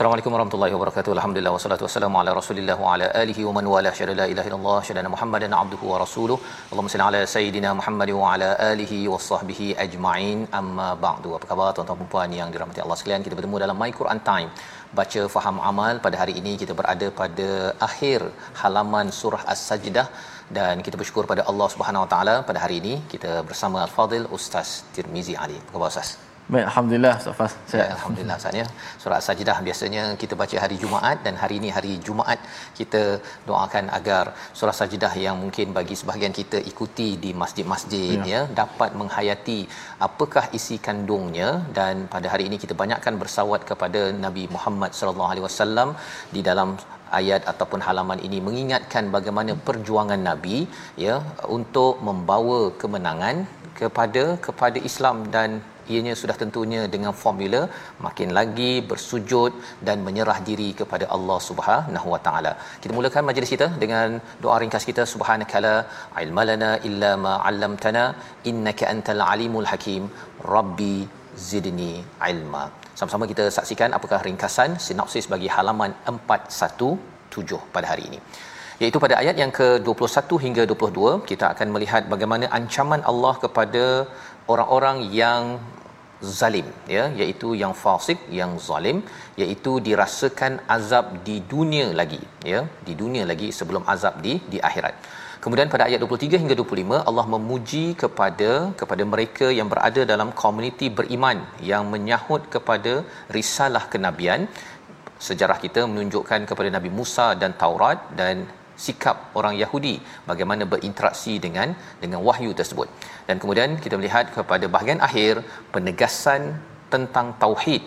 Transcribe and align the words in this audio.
Assalamualaikum 0.00 0.34
warahmatullahi 0.34 0.72
wabarakatuh. 0.74 1.10
Alhamdulillah 1.14 1.50
wassalatu 1.54 1.84
wassalamu 1.86 2.16
ala 2.20 2.30
Rasulillah 2.38 2.76
wa 2.82 2.92
ala 2.92 3.06
alihi 3.22 3.42
wa 3.46 3.52
man 3.56 3.66
wala 3.72 3.90
syada 3.98 4.12
la 4.20 4.26
ilaha 4.32 4.48
illallah 4.50 4.76
syada 4.88 5.10
Muhammadan 5.14 5.54
abduhu 5.58 5.90
wa 5.90 5.96
rasuluh. 6.02 6.36
Allahumma 6.68 6.92
salli 6.92 7.04
ala 7.08 7.20
sayidina 7.32 7.70
Muhammad 7.80 8.10
wa 8.20 8.30
ala 8.30 8.48
alihi 8.68 9.00
wa 9.14 9.18
sahbihi 9.26 9.66
ajma'in. 9.84 10.38
Amma 10.60 10.88
ba'du. 11.04 11.34
Apa 11.38 11.48
khabar 11.50 11.68
tuan-tuan 11.78 12.00
dan 12.04 12.08
puan 12.14 12.32
yang 12.38 12.48
dirahmati 12.54 12.82
Allah 12.84 12.98
sekalian? 13.00 13.26
Kita 13.26 13.38
bertemu 13.40 13.60
dalam 13.64 13.78
My 13.82 13.90
Quran 14.00 14.22
Time. 14.30 14.48
Baca 15.00 15.24
faham 15.36 15.58
amal 15.72 16.00
pada 16.06 16.18
hari 16.22 16.36
ini 16.42 16.54
kita 16.62 16.78
berada 16.80 17.10
pada 17.20 17.50
akhir 17.88 18.20
halaman 18.62 19.12
surah 19.20 19.42
As-Sajdah 19.56 20.06
dan 20.60 20.82
kita 20.88 20.96
bersyukur 21.02 21.26
pada 21.34 21.44
Allah 21.52 21.70
Subhanahu 21.76 22.06
Wa 22.06 22.12
Taala 22.14 22.36
pada 22.50 22.60
hari 22.64 22.78
ini 22.84 22.96
kita 23.14 23.34
bersama 23.50 23.84
Al-Fadil 23.86 24.28
Ustaz 24.40 24.72
Tirmizi 24.96 25.36
Ali. 25.44 25.60
Apa 25.62 25.72
khabar 25.76 25.92
Ustaz? 25.94 26.29
Baik, 26.52 26.64
Alhamdulillah 26.68 27.16
Safas. 27.24 27.52
Ya, 27.78 27.84
Alhamdulillah 27.96 28.36
Ustaz 28.40 28.56
ya. 28.60 28.64
Surah 29.02 29.18
Sajdah 29.26 29.56
biasanya 29.66 30.02
kita 30.22 30.34
baca 30.40 30.56
hari 30.62 30.76
Jumaat 30.82 31.18
dan 31.26 31.34
hari 31.42 31.54
ini 31.60 31.68
hari 31.76 31.92
Jumaat 32.06 32.40
kita 32.78 33.02
doakan 33.48 33.84
agar 33.98 34.24
surah 34.58 34.74
Sajdah 34.78 35.12
yang 35.24 35.36
mungkin 35.42 35.66
bagi 35.78 35.94
sebahagian 36.00 36.34
kita 36.40 36.58
ikuti 36.72 37.08
di 37.24 37.30
masjid-masjid 37.42 38.18
ya. 38.32 38.32
ya 38.32 38.40
dapat 38.62 38.98
menghayati 39.02 39.60
apakah 40.08 40.44
isi 40.58 40.78
kandungnya 40.88 41.50
dan 41.78 42.10
pada 42.14 42.26
hari 42.34 42.46
ini 42.50 42.58
kita 42.64 42.76
banyakkan 42.82 43.14
bersawat 43.22 43.62
kepada 43.70 44.02
Nabi 44.26 44.46
Muhammad 44.56 44.90
sallallahu 45.00 45.30
alaihi 45.32 45.46
wasallam 45.48 45.90
di 46.34 46.42
dalam 46.50 46.70
ayat 47.22 47.42
ataupun 47.52 47.80
halaman 47.88 48.20
ini 48.26 48.40
mengingatkan 48.48 49.06
bagaimana 49.16 49.54
perjuangan 49.68 50.22
Nabi 50.30 50.58
ya 51.06 51.16
untuk 51.58 52.02
membawa 52.10 52.60
kemenangan 52.82 53.46
kepada 53.80 54.24
kepada 54.46 54.78
Islam 54.90 55.18
dan 55.36 55.62
ianya 55.92 56.14
sudah 56.22 56.36
tentunya 56.42 56.80
dengan 56.94 57.12
formula 57.22 57.60
makin 58.06 58.30
lagi 58.38 58.72
bersujud 58.90 59.52
dan 59.88 59.98
menyerah 60.06 60.38
diri 60.48 60.68
kepada 60.80 61.06
Allah 61.16 61.38
Subhanahu 61.48 62.08
Wa 62.14 62.20
Taala. 62.26 62.52
Kita 62.82 62.92
mulakan 62.98 63.28
majlis 63.30 63.52
kita 63.54 63.68
dengan 63.84 64.18
doa 64.44 64.56
ringkas 64.64 64.86
kita 64.90 65.04
subhanakala 65.14 65.74
ilmalana 66.24 66.70
illa 66.90 67.12
ma 67.24 67.34
'allamtana 67.46 68.04
innaka 68.52 68.86
antal 68.92 69.24
alimul 69.32 69.68
hakim 69.72 70.04
rabbi 70.54 70.96
zidni 71.48 71.94
ilma. 72.32 72.64
Sama-sama 72.98 73.26
kita 73.32 73.44
saksikan 73.58 73.90
apakah 73.98 74.20
ringkasan 74.28 74.70
sinopsis 74.86 75.26
bagi 75.34 75.50
halaman 75.56 75.92
417 76.14 77.60
pada 77.76 77.88
hari 77.92 78.06
ini 78.10 78.20
iaitu 78.82 78.98
pada 79.04 79.14
ayat 79.22 79.36
yang 79.42 79.52
ke-21 79.58 80.38
hingga 80.44 80.62
22 80.72 81.12
kita 81.30 81.46
akan 81.52 81.68
melihat 81.74 82.02
bagaimana 82.12 82.46
ancaman 82.58 83.02
Allah 83.10 83.34
kepada 83.44 83.84
orang-orang 84.52 84.98
yang 85.20 85.42
zalim 86.40 86.66
ya 86.94 87.04
iaitu 87.20 87.48
yang 87.62 87.74
fasik 87.82 88.18
yang 88.38 88.52
zalim 88.66 88.98
iaitu 89.42 89.72
dirasakan 89.86 90.54
azab 90.76 91.06
di 91.26 91.36
dunia 91.52 91.86
lagi 92.00 92.20
ya 92.52 92.60
di 92.86 92.94
dunia 93.02 93.24
lagi 93.30 93.48
sebelum 93.58 93.84
azab 93.94 94.16
di 94.26 94.34
di 94.52 94.60
akhirat. 94.68 94.96
Kemudian 95.44 95.68
pada 95.72 95.84
ayat 95.88 96.00
23 96.04 96.40
hingga 96.42 96.54
25 96.62 96.96
Allah 97.10 97.26
memuji 97.34 97.84
kepada 98.02 98.50
kepada 98.80 99.04
mereka 99.12 99.46
yang 99.58 99.68
berada 99.72 100.02
dalam 100.12 100.30
komuniti 100.42 100.88
beriman 100.98 101.38
yang 101.70 101.84
menyahut 101.94 102.42
kepada 102.54 102.92
risalah 103.36 103.84
kenabian. 103.92 104.42
Sejarah 105.28 105.56
kita 105.64 105.80
menunjukkan 105.90 106.40
kepada 106.50 106.68
Nabi 106.76 106.90
Musa 106.98 107.26
dan 107.40 107.52
Taurat 107.62 107.98
dan 108.20 108.36
sikap 108.84 109.16
orang 109.38 109.54
Yahudi 109.62 109.94
bagaimana 110.30 110.64
berinteraksi 110.72 111.34
dengan 111.46 111.68
dengan 112.02 112.20
wahyu 112.28 112.50
tersebut. 112.60 112.88
Dan 113.28 113.36
kemudian 113.42 113.70
kita 113.84 113.94
melihat 114.00 114.26
kepada 114.36 114.68
bahagian 114.74 115.02
akhir 115.08 115.32
penegasan 115.74 116.42
tentang 116.94 117.26
tauhid 117.42 117.82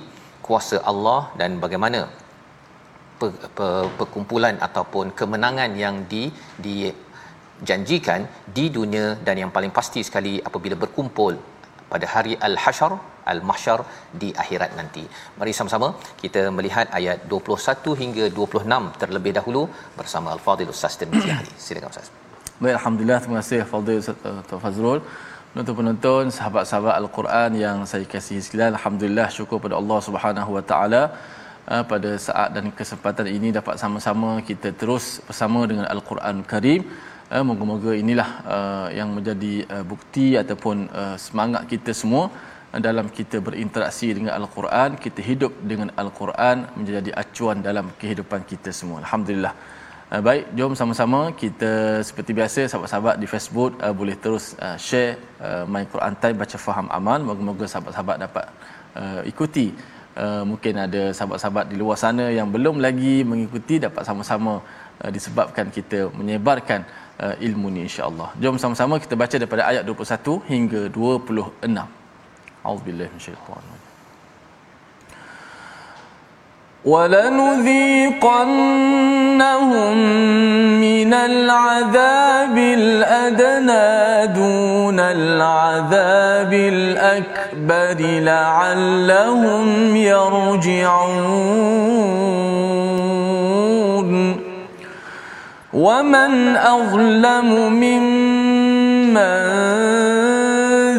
kuasa 0.47 0.77
Allah 0.91 1.21
dan 1.39 1.51
bagaimana 1.65 2.01
perkumpulan 3.99 4.55
ataupun 4.67 5.15
kemenangan 5.19 5.71
yang 5.83 5.95
di 6.11 6.23
dijanjikan 6.65 8.21
di 8.57 8.65
dunia 8.77 9.07
dan 9.25 9.35
yang 9.41 9.51
paling 9.55 9.73
pasti 9.77 10.01
sekali 10.07 10.33
apabila 10.49 10.75
berkumpul 10.83 11.33
pada 11.93 12.07
hari 12.13 12.35
al-hasyr 12.47 12.93
al-mahsyar 13.31 13.79
di 14.21 14.29
akhirat 14.43 14.71
nanti. 14.79 15.03
Mari 15.39 15.51
sama-sama 15.59 15.87
kita 16.23 16.41
melihat 16.57 16.87
ayat 16.99 17.19
21 17.33 17.99
hingga 18.01 18.25
26 18.39 19.01
terlebih 19.03 19.33
dahulu 19.39 19.63
bersama 19.99 20.29
Al-Fadhil 20.35 20.71
Ustaz 20.75 20.95
Tirmizi 21.01 21.31
Ali. 21.39 21.53
Silakan 21.65 21.91
Ustaz. 21.93 22.09
Baik, 22.63 22.75
alhamdulillah 22.79 23.19
terima 23.23 23.37
kasih 23.41 23.61
Fadil 23.71 24.01
Ustaz 24.03 24.27
uh, 24.31 24.59
Fazrul. 24.63 24.99
Penonton-penonton, 25.53 26.23
sahabat-sahabat 26.37 26.93
Al-Quran 27.01 27.51
yang 27.63 27.77
saya 27.89 28.05
kasihi 28.13 28.41
sekalian, 28.45 28.71
alhamdulillah 28.77 29.27
syukur 29.37 29.57
pada 29.65 29.75
Allah 29.81 29.99
Subhanahu 30.07 30.51
Wa 30.57 30.63
Taala 30.71 31.01
uh, 31.71 31.83
pada 31.91 32.11
saat 32.27 32.49
dan 32.55 32.65
kesempatan 32.79 33.27
ini 33.37 33.49
dapat 33.59 33.75
sama-sama 33.83 34.29
kita 34.49 34.69
terus 34.81 35.05
bersama 35.27 35.61
dengan 35.71 35.85
Al-Quran 35.95 36.37
Karim. 36.53 36.81
Uh, 37.33 37.41
moga-moga 37.49 37.91
inilah 37.97 38.29
uh, 38.55 38.87
yang 38.97 39.09
menjadi 39.17 39.53
uh, 39.75 39.81
bukti 39.91 40.25
ataupun 40.41 40.85
uh, 41.01 41.15
semangat 41.17 41.63
kita 41.71 41.89
semua 41.89 42.29
dalam 42.87 43.07
kita 43.17 43.37
berinteraksi 43.47 44.07
dengan 44.17 44.33
Al-Quran, 44.37 44.89
kita 45.05 45.21
hidup 45.29 45.53
dengan 45.71 45.89
Al-Quran 46.01 46.57
menjadi 46.77 47.09
acuan 47.21 47.65
dalam 47.67 47.89
kehidupan 48.01 48.45
kita 48.51 48.69
semua. 48.79 49.01
Alhamdulillah. 49.01 49.53
Uh, 50.13 50.21
baik, 50.27 50.43
jom 50.57 50.77
sama-sama 50.81 51.21
kita 51.43 51.71
seperti 52.05 52.37
biasa 52.39 52.61
sahabat-sahabat 52.69 53.15
di 53.21 53.27
Facebook 53.33 53.81
uh, 53.81 53.93
boleh 53.99 54.13
terus 54.23 54.53
uh, 54.65 54.77
share 54.87 55.17
uh, 55.41 55.65
My 55.65 55.83
Quran 55.93 56.13
Time 56.21 56.37
baca 56.37 56.57
faham 56.65 56.87
amal. 56.99 57.19
Moga-moga 57.29 57.65
sahabat-sahabat 57.65 58.17
dapat 58.25 58.45
uh, 59.01 59.21
ikuti. 59.31 59.73
Uh, 60.23 60.43
mungkin 60.45 60.77
ada 60.85 61.09
sahabat-sahabat 61.17 61.65
di 61.71 61.81
luar 61.81 61.97
sana 61.97 62.29
yang 62.29 62.53
belum 62.55 62.77
lagi 62.77 63.25
mengikuti 63.25 63.81
dapat 63.81 64.05
sama-sama 64.05 64.61
uh, 65.01 65.09
disebabkan 65.15 65.73
kita 65.73 66.13
menyebarkan 66.13 66.85
uh, 66.85 67.02
ilmu 67.48 67.66
ni 67.74 67.80
insya-Allah. 67.88 68.28
Jom 68.42 68.56
sama-sama 68.62 68.94
kita 69.02 69.14
baca 69.22 69.36
daripada 69.42 69.62
ayat 69.70 69.82
21 69.82 70.38
hingga 70.52 70.80
26. 70.94 71.86
A'udzubillahi 72.66 73.10
minasyaitanir 73.14 73.88
ولنذيقنهم 76.84 78.36
من 80.80 81.14
العذاب 81.14 82.58
الأدنى 82.58 83.86
دون 84.34 85.00
العذاب 85.00 86.52
الأكبر 86.52 87.98
لعلهم 88.30 89.96
يرجعون 89.96 91.68
ومن 95.73 96.57
أظلم 96.57 97.73
ممن 97.73 99.17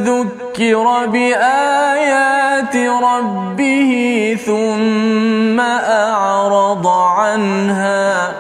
ذكر 0.03 1.07
بآيات 1.07 2.77
ربه 2.77 3.91
ثم 4.47 5.61
أعرض 5.61 6.87
عنها 6.87 8.33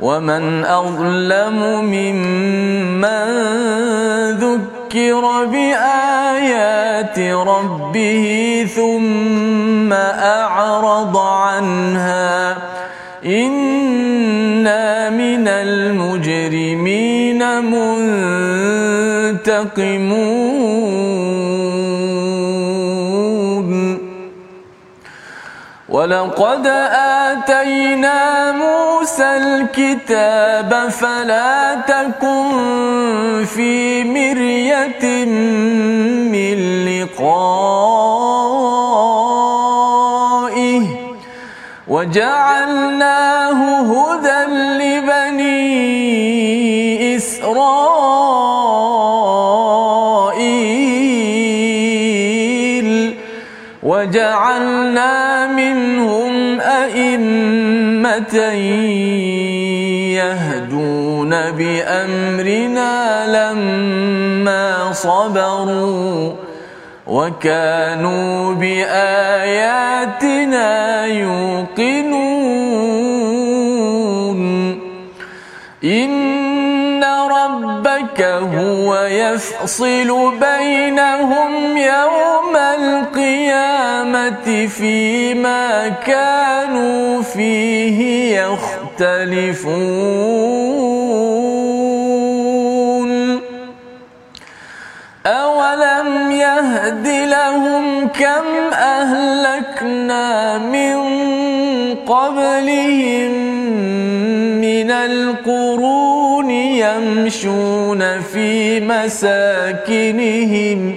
ومن 0.00 0.64
أظلم 0.64 1.58
ممن 1.84 3.24
ذكر 4.36 5.44
بآيات 5.44 7.18
ربه 7.18 8.66
ثم 8.76 9.92
أعرض 9.92 11.16
عنها 11.16 12.56
إنا 13.26 15.10
من 15.10 15.48
المجرمين 15.48 17.40
منتقمون 19.24 19.74
ولقد 25.88 26.66
آتينا 27.26 28.52
موسى 28.52 29.36
الكتاب 29.36 30.88
فلا 30.90 31.74
تكن 31.74 33.44
في 33.54 34.04
مرية 34.04 35.24
من 36.34 36.84
لقائه 36.84 38.13
وجعلناه 42.04 43.60
هدى 43.80 44.40
لبني 44.80 45.56
إسرائيل. 47.16 47.64
وجعلنا 53.82 55.46
منهم 55.46 56.60
أئمة 56.60 58.36
يهدون 60.14 61.30
بأمرنا 61.50 62.92
لما 63.26 64.92
صبروا. 64.92 66.43
وكانوا 67.14 68.54
بآياتنا 68.54 70.26
يوقنون. 71.06 72.14
إن 75.84 77.04
ربك 77.04 78.20
هو 78.58 78.96
يفصل 78.96 80.32
بينهم 80.40 81.76
يوم 81.76 82.56
القيامة 82.56 84.46
فيما 84.66 85.88
كانوا 85.88 87.22
فيه 87.22 88.38
يختلفون. 88.40 89.94
أولم 95.26 96.23
يهد 96.44 97.08
لهم 97.08 98.08
كم 98.08 98.72
أهلكنا 98.72 100.58
من 100.58 100.96
قبلهم 101.94 103.32
من 104.60 104.90
القرون 104.90 106.50
يمشون 106.50 108.20
في 108.20 108.80
مساكنهم. 108.80 110.96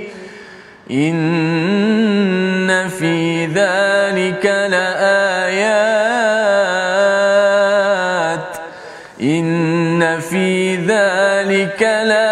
إن 0.91 2.89
في 2.99 3.45
ذلك 3.45 4.45
لآيات. 4.45 5.87
إن 9.21 10.19
في 10.19 10.75
ذلك 10.75 11.81
لآيات. 11.81 12.26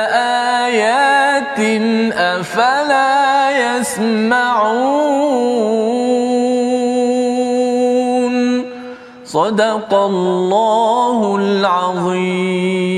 يسمعون 7.31 8.65
صدق 9.25 9.95
الله 9.95 11.37
العظيم 11.37 12.91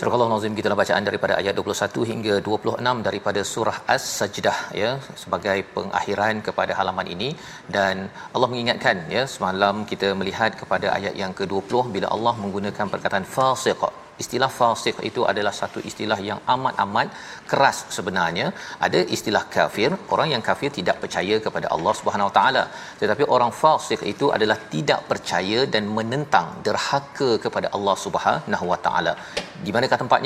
Surah 0.00 0.16
Allah 0.16 0.23
Nazim 0.35 0.55
kita 0.57 0.77
bacaan 0.81 1.05
daripada 1.07 1.33
ayat 1.41 1.53
21 1.59 2.07
hingga 2.11 2.33
26 2.47 3.05
daripada 3.07 3.41
surah 3.51 3.77
As-Sajdah 3.95 4.57
ya 4.81 4.89
sebagai 5.23 5.57
pengakhiran 5.75 6.43
kepada 6.47 6.73
halaman 6.79 7.09
ini. 7.15 7.29
Dan 7.75 7.95
Allah 8.35 8.49
mengingatkan 8.53 8.97
ya 9.17 9.23
semalam 9.35 9.85
kita 9.91 10.09
melihat 10.21 10.51
kepada 10.61 10.89
ayat 10.97 11.13
yang 11.21 11.33
ke-20 11.39 11.93
bila 11.97 12.09
Allah 12.15 12.33
menggunakan 12.45 12.91
perkataan 12.95 13.27
fasiq. 13.37 13.83
Istilah 14.23 14.49
fasik 14.57 14.97
itu 15.09 15.21
adalah 15.31 15.51
satu 15.61 15.79
istilah 15.89 16.17
yang 16.27 16.39
amat-amat 16.53 17.07
keras 17.51 17.77
sebenarnya. 17.95 18.45
Ada 18.85 18.99
istilah 19.15 19.43
kafir 19.55 19.89
orang 20.13 20.29
yang 20.33 20.43
kafir 20.49 20.69
tidak 20.77 20.97
percaya 21.03 21.35
kepada 21.45 21.67
Allah 21.75 21.93
Subhanahu 21.99 22.29
Wa 22.29 22.35
Taala. 22.37 22.63
Tetapi 23.01 23.23
orang 23.35 23.51
fasik 23.61 24.03
itu 24.13 24.27
adalah 24.37 24.57
tidak 24.75 25.01
percaya 25.11 25.59
dan 25.73 25.83
menentang 25.97 26.47
derhaka 26.67 27.29
kepada 27.45 27.69
Allah 27.77 27.95
Subhanahu 28.05 28.67
Wa 28.71 28.79
Taala. 28.85 29.13
Di 29.65 29.73
manakah 29.75 29.99
tempatnya 30.03 30.24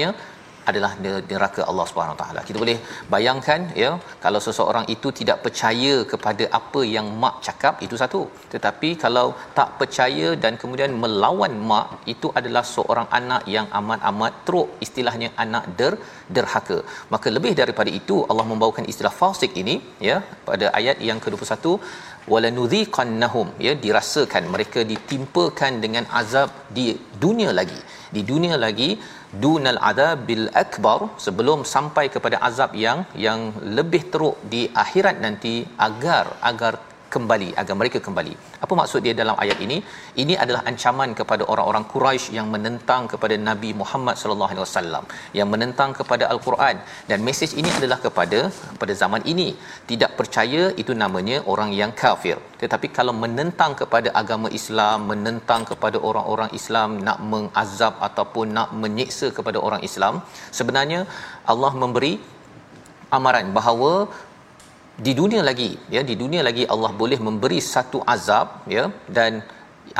adalah 0.69 0.91
neraka 1.31 1.61
Allah 1.69 1.85
Subhanahu 1.89 2.17
Taala. 2.21 2.41
Kita 2.47 2.57
boleh 2.63 2.77
bayangkan 3.13 3.61
ya 3.83 3.91
kalau 4.23 4.39
seseorang 4.47 4.85
itu 4.95 5.09
tidak 5.19 5.37
percaya 5.45 5.93
kepada 6.11 6.45
apa 6.59 6.81
yang 6.95 7.07
mak 7.23 7.35
cakap 7.47 7.75
itu 7.85 7.95
satu. 8.01 8.21
Tetapi 8.53 8.89
kalau 9.03 9.27
tak 9.59 9.69
percaya 9.81 10.29
dan 10.43 10.55
kemudian 10.61 10.93
melawan 11.03 11.55
mak 11.71 11.87
itu 12.13 12.29
adalah 12.41 12.63
seorang 12.75 13.07
anak 13.19 13.43
yang 13.55 13.67
amat-amat 13.79 14.33
teruk 14.47 14.69
istilahnya 14.87 15.29
anak 15.45 15.65
der 15.79 15.93
derhaka. 16.37 16.79
Maka 17.13 17.27
lebih 17.37 17.53
daripada 17.61 17.91
itu 17.99 18.17
Allah 18.31 18.47
membawakan 18.51 18.87
istilah 18.93 19.13
fasik 19.21 19.53
ini 19.63 19.77
ya 20.09 20.17
pada 20.49 20.67
ayat 20.81 20.97
yang 21.09 21.21
ke-21 21.25 21.75
walanudhiqannahum 22.31 23.47
ya 23.67 23.73
dirasakan 23.83 24.51
mereka 24.53 24.83
ditimpakan 24.91 25.79
dengan 25.83 26.05
azab 26.21 26.51
di 26.77 26.85
dunia 27.23 27.51
lagi. 27.59 27.79
Di 28.15 28.21
dunia 28.31 28.55
lagi 28.65 28.89
dunal 29.43 29.79
adabil 29.91 30.45
akbar 30.63 30.99
sebelum 31.25 31.61
sampai 31.73 32.05
kepada 32.13 32.37
azab 32.49 32.73
yang 32.85 33.05
yang 33.25 33.53
lebih 33.77 34.09
teruk 34.11 34.37
di 34.53 34.61
akhirat 34.83 35.17
nanti 35.25 35.55
agar 35.87 36.25
agar 36.51 36.73
kembali 37.15 37.49
agar 37.61 37.75
mereka 37.79 37.99
kembali. 38.07 38.33
Apa 38.63 38.73
maksud 38.79 38.99
dia 39.05 39.13
dalam 39.21 39.35
ayat 39.43 39.57
ini? 39.65 39.77
Ini 40.23 40.33
adalah 40.43 40.61
ancaman 40.69 41.11
kepada 41.19 41.43
orang-orang 41.51 41.85
Quraisy 41.93 42.35
yang 42.37 42.47
menentang 42.55 43.03
kepada 43.13 43.35
Nabi 43.49 43.71
Muhammad 43.81 44.15
sallallahu 44.21 44.51
alaihi 44.53 44.65
wasallam, 44.65 45.03
yang 45.39 45.49
menentang 45.53 45.91
kepada 45.99 46.25
al-Quran 46.33 46.77
dan 47.11 47.19
mesej 47.27 47.51
ini 47.61 47.71
adalah 47.79 47.99
kepada 48.05 48.39
pada 48.81 48.95
zaman 49.01 49.23
ini. 49.33 49.49
Tidak 49.91 50.11
percaya 50.19 50.63
itu 50.83 50.95
namanya 51.03 51.39
orang 51.53 51.71
yang 51.81 51.93
kafir. 52.03 52.37
Tetapi 52.63 52.89
kalau 52.97 53.15
menentang 53.23 53.73
kepada 53.81 54.09
agama 54.21 54.49
Islam, 54.61 55.07
menentang 55.11 55.63
kepada 55.71 55.97
orang-orang 56.09 56.51
Islam 56.59 56.89
nak 57.07 57.19
mengazab 57.33 57.95
ataupun 58.09 58.45
nak 58.57 58.71
menyiksa 58.83 59.29
kepada 59.37 59.57
orang 59.67 59.83
Islam, 59.89 60.15
sebenarnya 60.59 61.01
Allah 61.53 61.71
memberi 61.83 62.13
amaran 63.17 63.47
bahawa 63.57 63.91
di 65.05 65.11
dunia 65.19 65.41
lagi 65.49 65.71
ya 65.95 66.01
di 66.09 66.15
dunia 66.21 66.41
lagi 66.47 66.63
Allah 66.73 66.91
boleh 67.01 67.19
memberi 67.27 67.59
satu 67.73 67.99
azab 68.13 68.47
ya 68.75 68.83
dan 69.17 69.33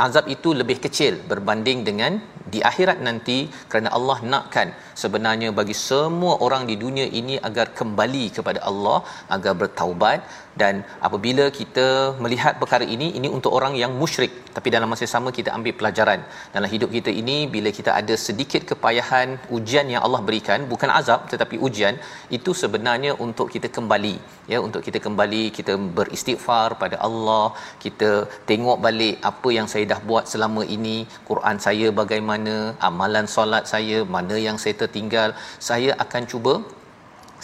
azab 0.06 0.24
itu 0.34 0.50
lebih 0.60 0.76
kecil 0.84 1.14
berbanding 1.30 1.78
dengan 1.88 2.12
di 2.52 2.60
akhirat 2.70 2.98
nanti 3.06 3.38
kerana 3.70 3.90
Allah 3.98 4.18
nakkan 4.32 4.68
sebenarnya 5.02 5.48
bagi 5.58 5.76
semua 5.88 6.34
orang 6.46 6.62
di 6.70 6.76
dunia 6.84 7.06
ini 7.20 7.36
agar 7.48 7.66
kembali 7.78 8.24
kepada 8.36 8.60
Allah 8.70 8.98
agar 9.36 9.54
bertaubat 9.62 10.20
dan 10.60 10.82
apabila 11.06 11.44
kita 11.58 11.86
melihat 12.24 12.54
perkara 12.62 12.84
ini 12.94 13.08
ini 13.18 13.28
untuk 13.36 13.52
orang 13.58 13.74
yang 13.82 13.92
musyrik. 14.00 14.32
Tapi 14.56 14.68
dalam 14.74 14.88
masa 14.92 15.02
yang 15.06 15.14
sama 15.16 15.30
kita 15.38 15.50
ambil 15.56 15.74
pelajaran. 15.78 16.20
Dalam 16.54 16.68
hidup 16.74 16.90
kita 16.96 17.10
ini 17.20 17.36
bila 17.54 17.70
kita 17.78 17.90
ada 18.00 18.14
sedikit 18.26 18.62
kepayahan 18.70 19.28
ujian 19.56 19.86
yang 19.94 20.02
Allah 20.06 20.20
berikan 20.28 20.66
bukan 20.72 20.90
azab 20.98 21.20
tetapi 21.32 21.56
ujian 21.66 21.94
itu 22.38 22.52
sebenarnya 22.62 23.14
untuk 23.26 23.48
kita 23.54 23.70
kembali. 23.76 24.14
Ya 24.52 24.58
untuk 24.66 24.82
kita 24.86 24.98
kembali 25.06 25.42
kita 25.58 25.74
beristighfar 25.98 26.68
pada 26.82 26.98
Allah. 27.08 27.46
Kita 27.84 28.10
tengok 28.50 28.78
balik 28.86 29.16
apa 29.30 29.48
yang 29.58 29.70
saya 29.72 29.86
dah 29.92 30.00
buat 30.10 30.26
selama 30.32 30.64
ini. 30.76 30.98
Quran 31.30 31.56
saya 31.66 31.88
bagaimana 32.02 32.56
amalan 32.90 33.28
solat 33.36 33.64
saya 33.74 34.00
mana 34.16 34.36
yang 34.48 34.58
saya 34.64 34.74
tertinggal. 34.82 35.30
Saya 35.70 35.90
akan 36.04 36.22
cuba 36.32 36.54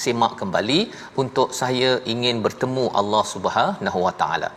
semak 0.04 0.34
kembali 0.40 0.80
untuk 1.22 1.50
saya 1.60 1.92
ingin 2.14 2.38
bertemu 2.46 2.84
Allah 3.00 3.24
Subhanahu 3.34 4.00
Wa 4.06 4.14
Taala. 4.22 4.50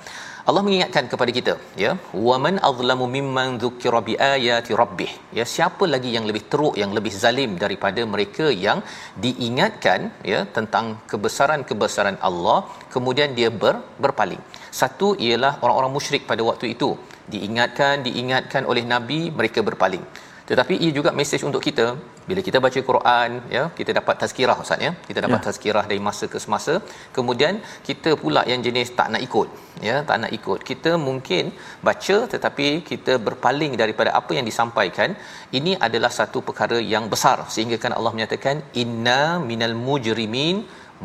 Allah 0.49 0.61
mengingatkan 0.65 1.05
kepada 1.11 1.31
kita 1.37 1.53
ya 1.81 1.91
waman 2.27 2.55
azlamu 2.69 3.05
mimman 3.15 3.49
dzukira 3.61 3.99
biayati 4.07 4.71
rabbih. 4.81 5.11
Ya 5.37 5.45
siapa 5.53 5.85
lagi 5.93 6.09
yang 6.15 6.25
lebih 6.29 6.43
teruk 6.51 6.75
yang 6.81 6.91
lebih 6.97 7.13
zalim 7.23 7.51
daripada 7.63 8.01
mereka 8.13 8.45
yang 8.65 8.79
diingatkan 9.25 10.09
ya 10.31 10.39
tentang 10.57 10.85
kebesaran-kebesaran 11.11 12.17
Allah 12.29 12.59
kemudian 12.95 13.37
dia 13.39 13.51
ber, 13.63 13.75
berpaling. 14.05 14.41
Satu 14.81 15.09
ialah 15.27 15.53
orang-orang 15.65 15.93
musyrik 15.97 16.25
pada 16.31 16.41
waktu 16.49 16.67
itu. 16.75 16.89
Diingatkan 17.33 17.95
diingatkan 18.07 18.65
oleh 18.71 18.85
nabi 18.93 19.19
mereka 19.39 19.61
berpaling. 19.69 20.05
Tetapi 20.49 20.75
ia 20.85 20.91
juga 20.97 21.11
mesej 21.19 21.41
untuk 21.49 21.61
kita 21.67 21.87
bila 22.29 22.41
kita 22.47 22.57
baca 22.65 22.79
Quran 22.89 23.29
ya 23.55 23.63
kita 23.79 23.91
dapat 23.99 24.15
tazkirah 24.21 24.57
ustaz 24.63 24.85
ya. 24.87 24.91
Kita 25.09 25.19
dapat 25.25 25.39
ya. 25.39 25.45
tazkirah 25.47 25.83
dari 25.91 26.01
masa 26.07 26.25
ke 26.33 26.39
semasa. 26.45 26.73
Kemudian 27.17 27.55
kita 27.89 28.11
pula 28.23 28.43
yang 28.51 28.63
jenis 28.67 28.89
tak 28.99 29.09
nak 29.15 29.23
ikut 29.27 29.49
ya 29.89 29.95
tak 30.09 30.17
nak 30.23 30.31
ikut. 30.39 30.59
Kita 30.69 30.93
mungkin 31.07 31.51
baca 31.89 32.17
tetapi 32.33 32.67
kita 32.91 33.15
berpaling 33.27 33.75
daripada 33.83 34.11
apa 34.21 34.31
yang 34.37 34.47
disampaikan. 34.51 35.11
Ini 35.59 35.73
adalah 35.87 36.11
satu 36.19 36.41
perkara 36.49 36.79
yang 36.93 37.07
besar. 37.13 37.37
Sehingga 37.55 37.79
kan 37.83 37.93
Allah 37.99 38.13
menyatakan 38.17 38.57
inna 38.83 39.21
minal 39.51 39.77
mujrimin 39.87 40.57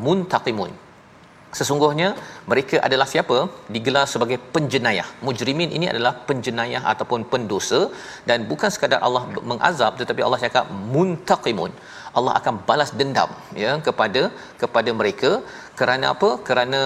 muntaqimun 0.07 0.84
sesungguhnya 1.59 2.09
mereka 2.51 2.77
adalah 2.87 3.07
siapa? 3.13 3.39
Digelar 3.75 4.05
sebagai 4.13 4.39
penjenayah. 4.55 5.09
Mujrimin 5.27 5.71
ini 5.79 5.89
adalah 5.93 6.13
penjenayah 6.29 6.83
ataupun 6.93 7.23
pendosa. 7.33 7.81
Dan 8.29 8.49
bukan 8.53 8.71
sekadar 8.77 9.01
Allah 9.09 9.25
mengazab 9.51 9.93
tetapi 10.01 10.23
Allah 10.27 10.41
cakap 10.47 10.67
muntaqimun. 10.95 11.75
Allah 12.19 12.33
akan 12.41 12.55
balas 12.69 12.91
dendam 13.01 13.31
ya 13.65 13.75
kepada 13.89 14.25
kepada 14.63 14.93
mereka. 15.01 15.31
Kerana 15.81 16.07
apa? 16.15 16.31
Kerana 16.49 16.81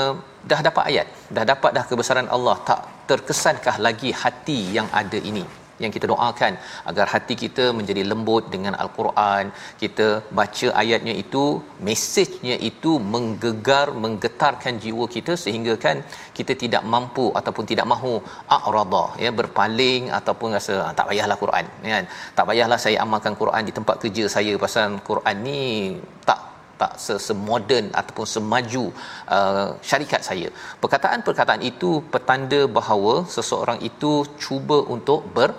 dah 0.51 0.61
dapat 0.69 0.85
ayat. 0.91 1.09
Dah 1.39 1.47
dapat 1.53 1.71
dah 1.79 1.87
kebesaran 1.93 2.31
Allah. 2.39 2.59
Tak 2.71 2.83
terkesankah 3.11 3.77
lagi 3.89 4.13
hati 4.23 4.61
yang 4.77 4.89
ada 5.03 5.21
ini 5.33 5.45
yang 5.83 5.93
kita 5.97 6.07
doakan 6.13 6.53
agar 6.91 7.07
hati 7.15 7.35
kita 7.45 7.65
menjadi 7.79 8.03
lembut 8.11 8.45
dengan 8.55 8.75
al-Quran 8.83 9.45
kita 9.83 10.07
baca 10.39 10.69
ayatnya 10.83 11.15
itu 11.23 11.45
mesejnya 11.89 12.57
itu 12.71 12.93
menggegar 13.15 13.87
menggetarkan 14.05 14.75
jiwa 14.85 15.07
kita 15.17 15.35
sehingga 15.45 15.75
kan 15.85 15.97
kita 16.39 16.55
tidak 16.63 16.83
mampu 16.95 17.27
ataupun 17.41 17.65
tidak 17.73 17.87
mahu 17.93 18.15
a'rada 18.57 19.05
ya 19.25 19.31
berpaling 19.41 20.05
ataupun 20.19 20.57
rasa 20.59 20.75
ah, 20.87 20.93
tak 20.99 21.09
payahlah 21.11 21.39
Quran 21.45 21.65
kan. 21.95 22.05
Tak 22.37 22.45
payahlah 22.51 22.79
saya 22.85 22.99
amalkan 23.05 23.35
Quran 23.43 23.63
di 23.69 23.73
tempat 23.79 23.97
kerja 24.03 24.25
saya 24.37 24.53
pasal 24.65 24.99
Quran 25.11 25.37
ni 25.49 25.61
tak 26.29 26.41
tak 26.83 26.93
semoden 27.29 27.85
ataupun 28.01 28.27
semaju 28.35 28.85
uh, 29.37 29.69
syarikat 29.89 30.23
saya. 30.29 30.49
Perkataan-perkataan 30.83 31.63
itu 31.71 31.91
petanda 32.13 32.61
bahawa 32.79 33.15
seseorang 33.37 33.81
itu 33.91 34.13
cuba 34.45 34.79
untuk 34.97 35.23
ber 35.39 35.51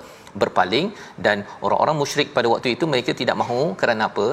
berpaling 0.42 0.88
dan 1.26 1.38
orang-orang 1.66 1.96
musyrik 2.02 2.28
pada 2.38 2.48
waktu 2.54 2.70
itu 2.76 2.86
mereka 2.94 3.12
tidak 3.22 3.36
mahu 3.42 3.62
kerana 3.82 4.04
apa? 4.12 4.28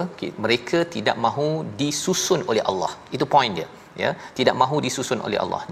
Mereka 0.45 0.79
tidak 0.95 1.17
mahu 1.27 1.49
disusun 1.81 2.41
oleh 2.51 2.63
Allah. 2.71 2.93
Itu 3.17 3.27
point 3.35 3.55
dia 3.59 3.69
ya. 4.03 4.11
Tidak 4.39 4.55
mahu 4.63 4.79
disusun 4.87 5.21
oleh 5.27 5.41
Allah. 5.45 5.63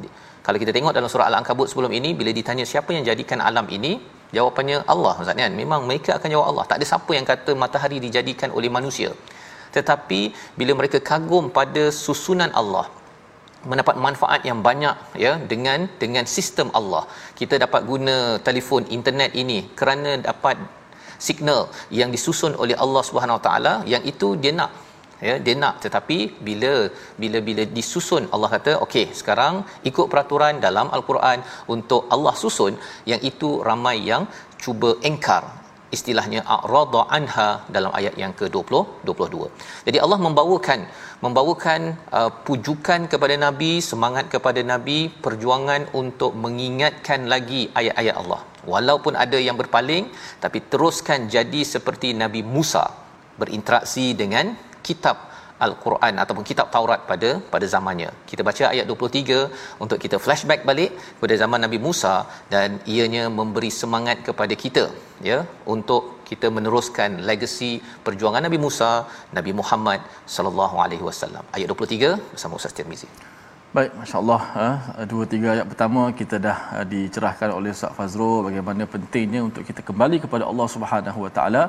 Kalau 0.46 0.58
kita 0.62 0.72
tengok 0.76 0.92
dalam 0.96 1.08
surah 1.12 1.28
al-ankabut 1.30 1.68
sebelum 1.72 1.92
ini 1.98 2.10
bila 2.20 2.30
ditanya 2.38 2.64
siapa 2.72 2.90
yang 2.96 3.04
jadikan 3.10 3.40
alam 3.48 3.66
ini 3.76 3.92
jawapannya 4.36 4.78
Allah 4.94 5.14
ustaz 5.22 5.36
kan? 5.42 5.52
Memang 5.62 5.80
mereka 5.88 6.10
akan 6.18 6.28
jawab 6.34 6.46
Allah. 6.50 6.64
Tak 6.70 6.76
ada 6.80 6.86
siapa 6.92 7.12
yang 7.18 7.26
kata 7.32 7.52
matahari 7.62 7.98
dijadikan 8.06 8.50
oleh 8.58 8.72
manusia 8.78 9.10
tetapi 9.76 10.20
bila 10.58 10.72
mereka 10.80 10.98
kagum 11.10 11.46
pada 11.58 11.84
susunan 12.04 12.52
Allah 12.60 12.86
mendapat 13.70 13.96
manfaat 14.06 14.40
yang 14.48 14.58
banyak 14.68 14.96
ya 15.24 15.32
dengan 15.52 15.80
dengan 16.02 16.24
sistem 16.36 16.68
Allah. 16.78 17.04
Kita 17.40 17.54
dapat 17.64 17.82
guna 17.90 18.16
telefon 18.48 18.84
internet 18.96 19.32
ini 19.42 19.58
kerana 19.80 20.10
dapat 20.30 20.56
signal 21.26 21.60
yang 21.98 22.10
disusun 22.14 22.52
oleh 22.62 22.76
Allah 22.84 23.02
Subhanahu 23.08 23.40
Taala 23.46 23.74
yang 23.92 24.02
itu 24.12 24.28
dia 24.42 24.52
nak 24.60 24.72
ya 25.26 25.34
dia 25.44 25.54
nak 25.62 25.74
tetapi 25.84 26.18
bila 26.46 26.72
bila 27.22 27.38
bila 27.48 27.62
disusun 27.76 28.24
Allah 28.34 28.50
kata 28.54 28.72
okey 28.84 29.06
sekarang 29.20 29.54
ikut 29.90 30.06
peraturan 30.12 30.54
dalam 30.66 30.88
al-Quran 30.96 31.38
untuk 31.74 32.02
Allah 32.14 32.34
susun 32.42 32.74
yang 33.10 33.20
itu 33.30 33.50
ramai 33.68 33.96
yang 34.10 34.24
cuba 34.64 34.90
engkar 35.10 35.42
istilahnya 35.96 36.40
a'rada 36.54 37.02
anha 37.16 37.48
dalam 37.76 37.92
ayat 37.98 38.14
yang 38.22 38.32
ke-20 38.40 38.72
22. 39.10 39.50
Jadi 39.86 39.98
Allah 40.04 40.18
membawakan 40.26 40.80
membawakan 41.24 41.80
uh, 42.18 42.30
pujukan 42.46 43.00
kepada 43.12 43.34
nabi, 43.44 43.72
semangat 43.90 44.26
kepada 44.34 44.60
nabi, 44.72 44.98
perjuangan 45.24 45.84
untuk 46.02 46.32
mengingatkan 46.44 47.22
lagi 47.34 47.62
ayat-ayat 47.80 48.16
Allah. 48.22 48.40
Walaupun 48.72 49.14
ada 49.24 49.38
yang 49.46 49.56
berpaling 49.62 50.04
tapi 50.44 50.58
teruskan 50.72 51.28
jadi 51.36 51.60
seperti 51.74 52.16
Nabi 52.22 52.40
Musa 52.54 52.84
berinteraksi 53.40 54.06
dengan 54.22 54.56
kitab 54.86 55.33
Al-Quran 55.66 56.14
ataupun 56.22 56.44
kitab 56.50 56.68
Taurat 56.74 57.00
pada 57.10 57.30
pada 57.52 57.66
zamannya. 57.74 58.10
Kita 58.30 58.42
baca 58.48 58.64
ayat 58.72 58.86
23 58.90 59.38
untuk 59.84 59.98
kita 60.04 60.16
flashback 60.24 60.62
balik 60.70 60.90
kepada 61.16 61.34
zaman 61.42 61.60
Nabi 61.66 61.78
Musa 61.86 62.14
dan 62.54 62.80
ianya 62.94 63.24
memberi 63.38 63.70
semangat 63.82 64.20
kepada 64.28 64.56
kita 64.64 64.84
ya 65.28 65.38
untuk 65.74 66.02
kita 66.30 66.48
meneruskan 66.56 67.22
legasi 67.28 67.70
perjuangan 68.06 68.44
Nabi 68.46 68.58
Musa, 68.66 68.90
Nabi 69.38 69.54
Muhammad 69.60 70.00
sallallahu 70.36 70.76
alaihi 70.86 71.06
wasallam. 71.10 71.44
Ayat 71.56 71.68
23 71.76 72.12
bersama 72.32 72.58
Ustaz 72.60 72.76
Tirmizi. 72.78 73.08
Baik, 73.76 73.92
masya-Allah, 74.00 74.42
eh, 74.64 75.06
dua 75.12 75.24
tiga 75.30 75.48
ayat 75.54 75.66
pertama 75.70 76.02
kita 76.18 76.36
dah 76.46 76.58
eh, 76.78 76.86
dicerahkan 76.92 77.48
oleh 77.58 77.70
Ustaz 77.76 77.94
Fazrul 77.96 78.36
bagaimana 78.48 78.82
pentingnya 78.92 79.40
untuk 79.48 79.62
kita 79.68 79.82
kembali 79.88 80.18
kepada 80.24 80.44
Allah 80.50 80.66
Subhanahu 80.74 81.18
Wa 81.26 81.32
Taala 81.36 81.62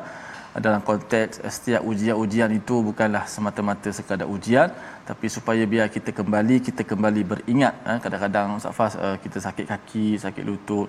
dalam 0.63 0.81
konteks 0.89 1.43
setiap 1.55 1.81
ujian-ujian 1.83 2.51
itu 2.55 2.75
bukanlah 2.79 3.27
semata-mata 3.27 3.91
sekadar 3.91 4.27
ujian 4.35 4.71
tapi 5.09 5.27
supaya 5.27 5.63
biar 5.67 5.87
kita 5.91 6.15
kembali 6.15 6.55
kita 6.67 6.87
kembali 6.91 7.21
beringat 7.31 7.75
eh, 7.91 7.99
kadang-kadang 8.03 8.55
Safas 8.63 8.95
eh, 8.95 9.17
kita 9.23 9.43
sakit 9.43 9.65
kaki 9.71 10.07
sakit 10.23 10.43
lutut 10.47 10.87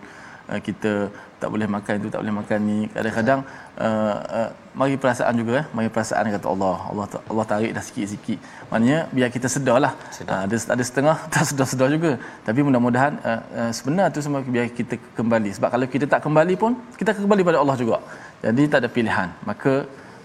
eh, 0.53 0.61
kita 0.69 0.93
tak 1.41 1.49
boleh 1.53 1.69
makan 1.77 1.95
itu 2.01 2.09
tak 2.13 2.21
boleh 2.23 2.35
makan 2.41 2.59
ni. 2.69 2.79
Kadang-kadang 2.95 3.41
uh, 3.87 4.17
uh, 4.39 4.49
mari 4.79 4.95
perasaan 5.03 5.35
juga 5.41 5.53
eh. 5.61 5.67
Mari 5.77 5.89
perasaan 5.95 6.33
kata 6.35 6.47
Allah. 6.55 6.77
Allah 6.91 7.07
Allah 7.33 7.45
tarik 7.51 7.73
dah 7.77 7.85
sikit-sikit. 7.89 8.39
Maknanya 8.71 9.01
biar 9.17 9.29
kita 9.37 9.49
sedarlah 9.57 9.93
sedar. 10.17 10.33
uh, 10.33 10.43
ada 10.47 10.57
ada 10.77 10.85
setengah 10.89 11.17
tak 11.33 11.45
sedar-sedar 11.51 11.89
juga. 11.97 12.13
Tapi 12.49 12.61
mudah-mudahan 12.69 13.21
uh, 13.31 13.41
uh, 13.61 13.71
sebenar 13.79 14.09
tu 14.17 14.25
semua 14.25 14.41
biar 14.57 14.67
kita 14.81 14.97
kembali. 15.19 15.53
Sebab 15.59 15.69
kalau 15.77 15.87
kita 15.95 16.09
tak 16.15 16.25
kembali 16.27 16.57
pun 16.63 16.73
kita 16.97 17.09
akan 17.13 17.23
kembali 17.29 17.43
pada 17.51 17.61
Allah 17.63 17.77
juga. 17.83 18.01
Jadi 18.47 18.65
tak 18.73 18.81
ada 18.83 18.91
pilihan. 18.97 19.29
Maka 19.51 19.73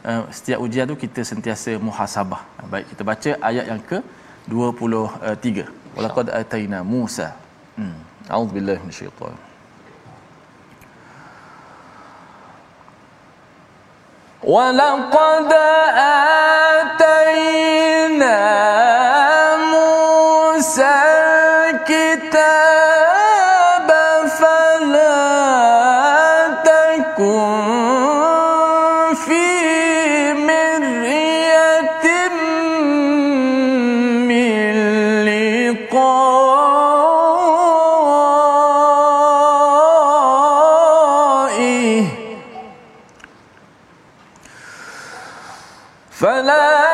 uh, 0.08 0.24
setiap 0.32 0.60
ujian 0.64 0.88
tu 0.88 0.98
kita 1.06 1.28
sentiasa 1.34 1.76
muhasabah. 1.88 2.42
Baik 2.72 2.88
kita 2.96 3.04
baca 3.12 3.32
ayat 3.52 3.68
yang 3.68 3.84
ke 3.92 4.00
23 4.48 5.68
walaqad 6.00 6.28
ataina 6.42 6.80
Musa. 6.96 7.30
Hmm. 7.76 7.96
A'udzubillahi 8.32 8.80
minasyaitanir 8.84 9.51
ولقد 14.44 15.54
آتينا 16.98 18.38
موسى 19.58 20.94
الكتاب 21.70 22.81
فلا 46.21 46.90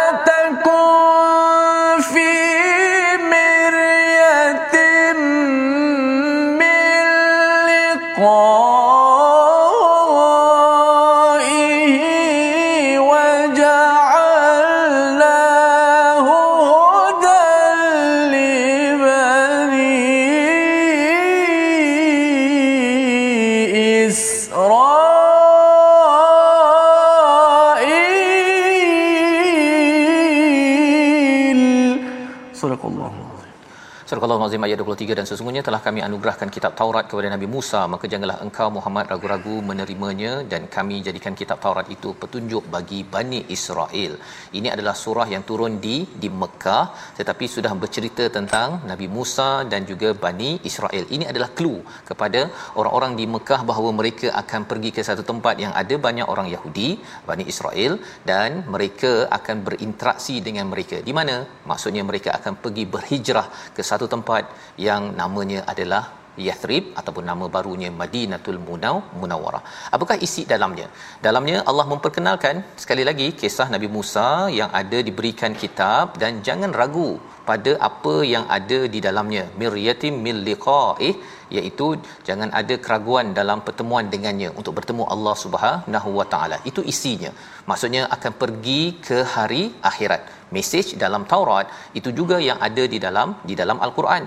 Azim 34.57 34.65
ayat 34.65 34.79
23 34.81 35.17
dan 35.17 35.25
sesungguhnya 35.29 35.61
telah 35.65 35.79
kami 35.85 35.99
anugerahkan 36.05 36.49
kitab 36.53 36.71
Taurat 36.79 37.05
kepada 37.09 37.29
Nabi 37.33 37.47
Musa 37.55 37.79
maka 37.93 38.05
janganlah 38.11 38.37
engkau 38.45 38.67
Muhammad 38.77 39.05
ragu-ragu 39.11 39.55
menerimanya 39.67 40.31
dan 40.51 40.61
kami 40.75 40.95
jadikan 41.07 41.33
kitab 41.39 41.57
Taurat 41.65 41.87
itu 41.95 42.09
petunjuk 42.21 42.63
bagi 42.75 42.99
Bani 43.15 43.39
Israel. 43.55 44.13
Ini 44.59 44.67
adalah 44.75 44.95
surah 45.01 45.27
yang 45.33 45.43
turun 45.49 45.73
di 45.83 45.97
di 46.21 46.29
Mekah 46.41 46.85
tetapi 47.19 47.45
sudah 47.55 47.73
bercerita 47.83 48.25
tentang 48.37 48.81
Nabi 48.91 49.09
Musa 49.17 49.49
dan 49.73 49.85
juga 49.91 50.09
Bani 50.25 50.49
Israel. 50.69 51.05
Ini 51.17 51.29
adalah 51.31 51.49
clue 51.59 51.85
kepada 52.09 52.41
orang-orang 52.79 53.13
di 53.21 53.27
Mekah 53.35 53.61
bahawa 53.69 53.93
mereka 53.99 54.33
akan 54.41 54.65
pergi 54.73 54.91
ke 54.97 55.05
satu 55.09 55.25
tempat 55.29 55.61
yang 55.65 55.75
ada 55.83 55.97
banyak 56.07 56.25
orang 56.35 56.49
Yahudi, 56.55 56.89
Bani 57.29 57.45
Israel 57.53 58.01
dan 58.31 58.65
mereka 58.75 59.13
akan 59.39 59.61
berinteraksi 59.69 60.37
dengan 60.49 60.65
mereka. 60.73 60.97
Di 61.11 61.15
mana? 61.19 61.37
Maksudnya 61.73 62.05
mereka 62.09 62.33
akan 62.41 62.55
pergi 62.65 62.85
berhijrah 62.97 63.47
ke 63.77 63.85
satu 63.91 64.09
tempat 64.15 64.43
yang 64.87 65.15
namanya 65.21 65.61
adalah 65.73 66.03
Yathrib 66.45 66.83
ataupun 66.99 67.25
nama 67.29 67.45
barunya 67.55 67.89
Madinatul 68.01 68.59
Munaw 68.67 68.95
Munawwarah. 69.19 69.63
Apakah 69.95 70.17
isi 70.27 70.43
dalamnya? 70.51 70.87
Dalamnya 71.25 71.57
Allah 71.69 71.85
memperkenalkan 71.93 72.55
sekali 72.83 73.03
lagi 73.09 73.27
kisah 73.41 73.67
Nabi 73.75 73.89
Musa 73.95 74.27
yang 74.59 74.69
ada 74.81 74.99
diberikan 75.07 75.53
kitab 75.63 76.21
dan 76.21 76.45
jangan 76.47 76.73
ragu 76.81 77.09
pada 77.49 77.73
apa 77.89 78.15
yang 78.33 78.45
ada 78.57 78.79
di 78.93 79.01
dalamnya. 79.07 79.43
Miryatim 79.61 80.15
mil 80.25 80.39
liqa'ih 80.49 81.13
iaitu 81.57 81.87
jangan 82.27 82.49
ada 82.61 82.75
keraguan 82.85 83.27
dalam 83.39 83.59
pertemuan 83.67 84.07
dengannya 84.13 84.49
untuk 84.59 84.73
bertemu 84.79 85.03
Allah 85.15 85.35
Subhanahu 85.43 86.09
Wa 86.19 86.27
Taala. 86.33 86.59
Itu 86.71 86.83
isinya. 86.93 87.31
Maksudnya 87.71 88.03
akan 88.15 88.33
pergi 88.41 88.81
ke 89.07 89.19
hari 89.35 89.63
akhirat. 89.91 90.36
Mesej 90.55 90.87
dalam 91.03 91.23
Taurat 91.31 91.67
itu 91.99 92.09
juga 92.19 92.37
yang 92.49 92.59
ada 92.67 92.83
di 92.93 92.99
dalam 93.05 93.29
di 93.49 93.55
dalam 93.61 93.77
Al-Quran 93.85 94.23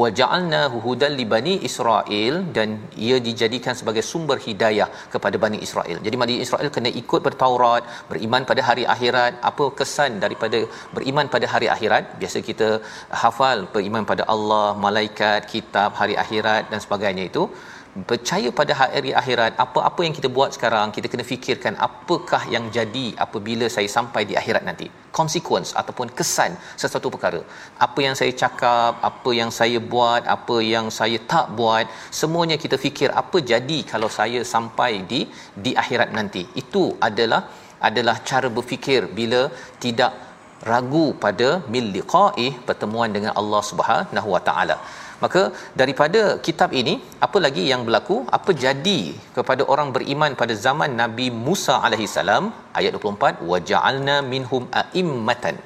wa 0.00 0.08
ja'alnahu 0.18 0.76
hudan 0.86 1.12
li 1.18 1.24
bani 1.32 1.54
Israel 1.68 2.34
dan 2.56 2.68
ia 3.06 3.16
dijadikan 3.26 3.74
sebagai 3.80 4.04
sumber 4.10 4.36
hidayah 4.46 4.88
kepada 5.12 5.36
bani 5.44 5.58
Israel. 5.66 5.98
Jadi 6.06 6.16
bani 6.22 6.36
Israel 6.46 6.70
kena 6.76 6.90
ikut 7.02 7.20
pada 7.26 7.38
Taurat, 7.44 7.82
beriman 8.10 8.44
pada 8.50 8.62
hari 8.68 8.84
akhirat. 8.94 9.32
Apa 9.50 9.66
kesan 9.78 10.12
daripada 10.24 10.60
beriman 10.96 11.28
pada 11.34 11.48
hari 11.54 11.68
akhirat? 11.76 12.04
Biasa 12.22 12.40
kita 12.50 12.68
hafal 13.22 13.60
beriman 13.74 14.04
pada 14.12 14.24
Allah, 14.34 14.66
malaikat, 14.86 15.40
kitab, 15.54 15.90
hari 16.02 16.16
akhirat 16.24 16.64
dan 16.72 16.80
sebagainya 16.86 17.26
itu 17.32 17.44
percaya 18.10 18.48
pada 18.58 18.72
hari 18.78 19.10
akhirat 19.20 19.52
apa-apa 19.64 20.00
yang 20.06 20.14
kita 20.18 20.28
buat 20.36 20.50
sekarang 20.56 20.90
kita 20.96 21.06
kena 21.12 21.24
fikirkan 21.30 21.74
apakah 21.86 22.42
yang 22.54 22.64
jadi 22.76 23.06
apabila 23.24 23.66
saya 23.74 23.88
sampai 23.96 24.22
di 24.30 24.34
akhirat 24.40 24.62
nanti. 24.68 24.86
Consequence 25.18 25.70
ataupun 25.80 26.10
kesan 26.18 26.52
sesuatu 26.82 27.08
perkara. 27.14 27.40
Apa 27.86 28.00
yang 28.06 28.16
saya 28.20 28.32
cakap 28.42 28.98
apa 29.10 29.30
yang 29.40 29.50
saya 29.58 29.78
buat 29.92 30.22
apa 30.36 30.56
yang 30.72 30.88
saya 30.98 31.18
tak 31.32 31.54
buat 31.58 31.86
semuanya 32.20 32.58
kita 32.64 32.78
fikir 32.84 33.10
apa 33.22 33.38
jadi 33.52 33.78
kalau 33.92 34.10
saya 34.18 34.42
sampai 34.54 34.92
di 35.12 35.20
di 35.64 35.74
akhirat 35.84 36.10
nanti. 36.18 36.44
Itu 36.62 36.84
adalah 37.08 37.42
adalah 37.88 38.16
cara 38.30 38.50
berfikir 38.58 39.02
bila 39.18 39.42
tidak 39.84 40.12
ragu 40.72 41.06
pada 41.24 41.48
mil 41.72 41.86
liqa'i 41.96 42.48
pertemuan 42.68 43.10
dengan 43.16 43.32
Allah 43.40 43.62
Subhanahu 43.70 44.28
wa 44.34 44.42
taala 44.48 44.76
maka 45.24 45.42
daripada 45.80 46.20
kitab 46.46 46.70
ini 46.80 46.94
apa 47.26 47.38
lagi 47.44 47.62
yang 47.70 47.82
berlaku? 47.86 48.16
Apa 48.38 48.50
jadi 48.64 48.98
kepada 49.36 49.62
orang 49.72 49.88
beriman 49.96 50.32
pada 50.40 50.54
zaman 50.66 50.90
Nabi 51.02 51.26
Musa 51.46 51.76
alaihi 51.86 52.08
salam? 52.16 52.44
Ayat 52.78 52.92
24 52.98 53.48
waja'alna 53.50 54.16
minhum 54.32 54.64
a'immatan. 54.82 55.58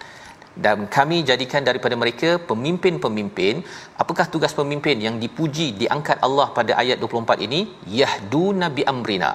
Dan 0.64 0.78
kami 0.96 1.16
jadikan 1.30 1.62
daripada 1.68 1.94
mereka 2.02 2.30
pemimpin-pemimpin. 2.50 3.62
Apakah 4.02 4.26
tugas 4.34 4.54
pemimpin 4.60 4.98
yang 5.06 5.16
dipuji 5.24 5.66
diangkat 5.82 6.18
Allah 6.28 6.48
pada 6.58 6.74
ayat 6.82 6.98
24 7.04 7.46
ini? 7.46 7.60
Yahdu 8.00 8.44
nabi 8.64 8.84
amrina. 8.92 9.32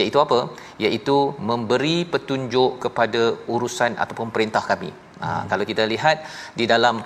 Iaitu 0.00 0.18
apa? 0.26 0.40
Iaitu 0.84 1.18
memberi 1.50 1.96
petunjuk 2.14 2.70
kepada 2.86 3.22
urusan 3.54 3.94
ataupun 4.04 4.30
perintah 4.34 4.64
kami 4.70 4.90
Ha, 5.22 5.46
kalau 5.50 5.64
kita 5.70 5.82
lihat 5.92 6.16
di 6.58 6.64
dalam 6.72 6.96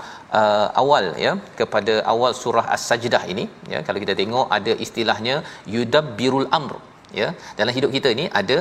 uh, 0.41 0.69
awal 0.83 1.07
ya 1.27 1.33
kepada 1.61 1.95
awal 2.13 2.33
surah 2.43 2.67
As-Sajdah 2.77 3.23
ini 3.33 3.45
ya 3.73 3.81
kalau 3.87 4.01
kita 4.05 4.15
tengok 4.21 4.47
ada 4.59 4.73
istilahnya 4.87 5.37
yudabbirul 5.77 6.49
amr 6.59 6.77
ya. 7.21 7.31
Dalam 7.61 7.75
hidup 7.79 7.93
kita 7.99 8.11
ini 8.19 8.27
ada 8.43 8.59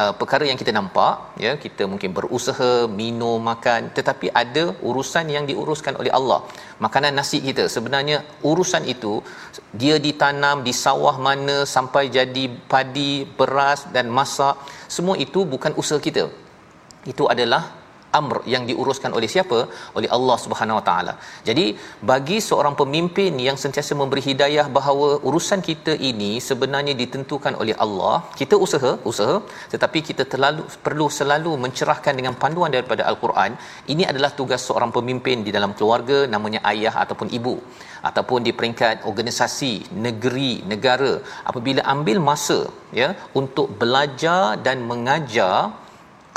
Uh, 0.00 0.12
perkara 0.20 0.44
yang 0.48 0.58
kita 0.60 0.72
nampak 0.76 1.14
ya 1.44 1.50
kita 1.64 1.84
mungkin 1.92 2.10
berusaha 2.18 2.88
minum 3.00 3.36
makan 3.48 3.80
tetapi 3.96 4.26
ada 4.42 4.62
urusan 4.88 5.26
yang 5.34 5.44
diuruskan 5.50 5.94
oleh 6.00 6.12
Allah. 6.18 6.38
Makanan 6.84 7.12
nasi 7.18 7.38
kita 7.48 7.64
sebenarnya 7.74 8.18
urusan 8.50 8.88
itu 8.94 9.12
dia 9.80 9.96
ditanam 10.06 10.64
di 10.68 10.72
sawah 10.84 11.16
mana 11.26 11.56
sampai 11.74 12.04
jadi 12.16 12.44
padi 12.72 13.12
beras 13.40 13.82
dan 13.96 14.08
masak 14.18 14.56
semua 14.96 15.16
itu 15.26 15.44
bukan 15.52 15.76
usaha 15.82 16.00
kita. 16.08 16.24
Itu 17.12 17.28
adalah 17.34 17.62
amr 18.18 18.38
yang 18.54 18.64
diuruskan 18.70 19.12
oleh 19.18 19.28
siapa? 19.34 19.58
Oleh 19.98 20.08
Allah 20.16 20.36
Subhanahu 20.44 20.78
Wa 20.78 20.84
Taala. 20.88 21.14
Jadi 21.48 21.66
bagi 22.12 22.38
seorang 22.48 22.76
pemimpin 22.82 23.32
yang 23.48 23.58
sentiasa 23.64 23.92
memberi 24.00 24.22
hidayah 24.28 24.66
bahawa 24.78 25.08
urusan 25.28 25.62
kita 25.68 25.94
ini 26.10 26.32
sebenarnya 26.48 26.94
ditentukan 27.02 27.54
oleh 27.62 27.76
Allah 27.84 28.16
kita 28.40 28.54
usaha 28.66 28.92
usaha 29.10 29.36
tetapi 29.72 29.98
kita 30.08 30.24
terlalu 30.32 30.64
perlu 30.86 31.06
selalu 31.18 31.52
mencerahkan 31.64 32.14
dengan 32.18 32.34
panduan 32.42 32.72
daripada 32.76 33.02
al-Quran 33.10 33.52
ini 33.94 34.04
adalah 34.10 34.30
tugas 34.40 34.62
seorang 34.68 34.92
pemimpin 34.98 35.38
di 35.46 35.52
dalam 35.56 35.72
keluarga 35.78 36.18
namanya 36.34 36.60
ayah 36.72 36.94
ataupun 37.04 37.30
ibu 37.38 37.56
ataupun 38.08 38.40
di 38.46 38.52
peringkat 38.58 39.06
organisasi 39.10 39.72
negeri 40.06 40.52
negara. 40.72 41.12
Apabila 41.50 41.82
ambil 41.94 42.18
masa 42.30 42.58
ya 43.00 43.08
untuk 43.40 43.68
belajar 43.82 44.42
dan 44.66 44.78
mengajar 44.90 45.56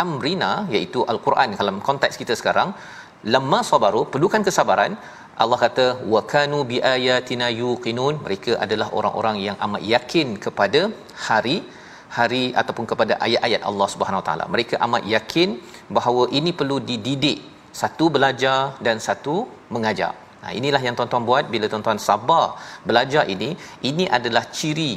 amrina 0.03 0.51
iaitu 0.75 1.01
al-Quran 1.13 1.55
dalam 1.61 1.77
konteks 1.87 2.15
kita 2.21 2.33
sekarang 2.41 2.71
lamma 3.33 3.59
sabaru 3.71 4.01
perlukan 4.13 4.43
kesabaran 4.47 4.93
Allah 5.43 5.57
kata 5.63 5.85
wa 6.13 6.21
kanu 6.33 6.59
bi 6.69 6.77
ayatina 6.95 7.47
yuqinun. 7.61 8.13
Mereka 8.25 8.51
adalah 8.65 8.87
orang-orang 8.97 9.37
yang 9.45 9.57
amat 9.65 9.81
yakin 9.93 10.27
kepada 10.45 10.81
hari 11.27 11.57
hari 12.17 12.43
ataupun 12.61 12.85
kepada 12.91 13.13
ayat-ayat 13.25 13.61
Allah 13.69 13.87
Subhanahu 13.93 14.21
Wa 14.21 14.27
Taala. 14.27 14.45
Mereka 14.53 14.75
amat 14.85 15.03
yakin 15.15 15.49
bahawa 15.97 16.23
ini 16.37 16.51
perlu 16.59 16.77
dididik 16.89 17.39
satu 17.81 18.05
belajar 18.15 18.59
dan 18.85 18.97
satu 19.07 19.35
mengajar. 19.75 20.13
Nah, 20.43 20.51
inilah 20.59 20.81
yang 20.87 20.95
tuan-tuan 20.97 21.23
buat 21.29 21.45
bila 21.53 21.65
tuan-tuan 21.71 21.99
sabar 22.07 22.45
belajar 22.89 23.23
ini. 23.35 23.49
Ini 23.89 24.05
adalah 24.17 24.43
ciri 24.57 24.93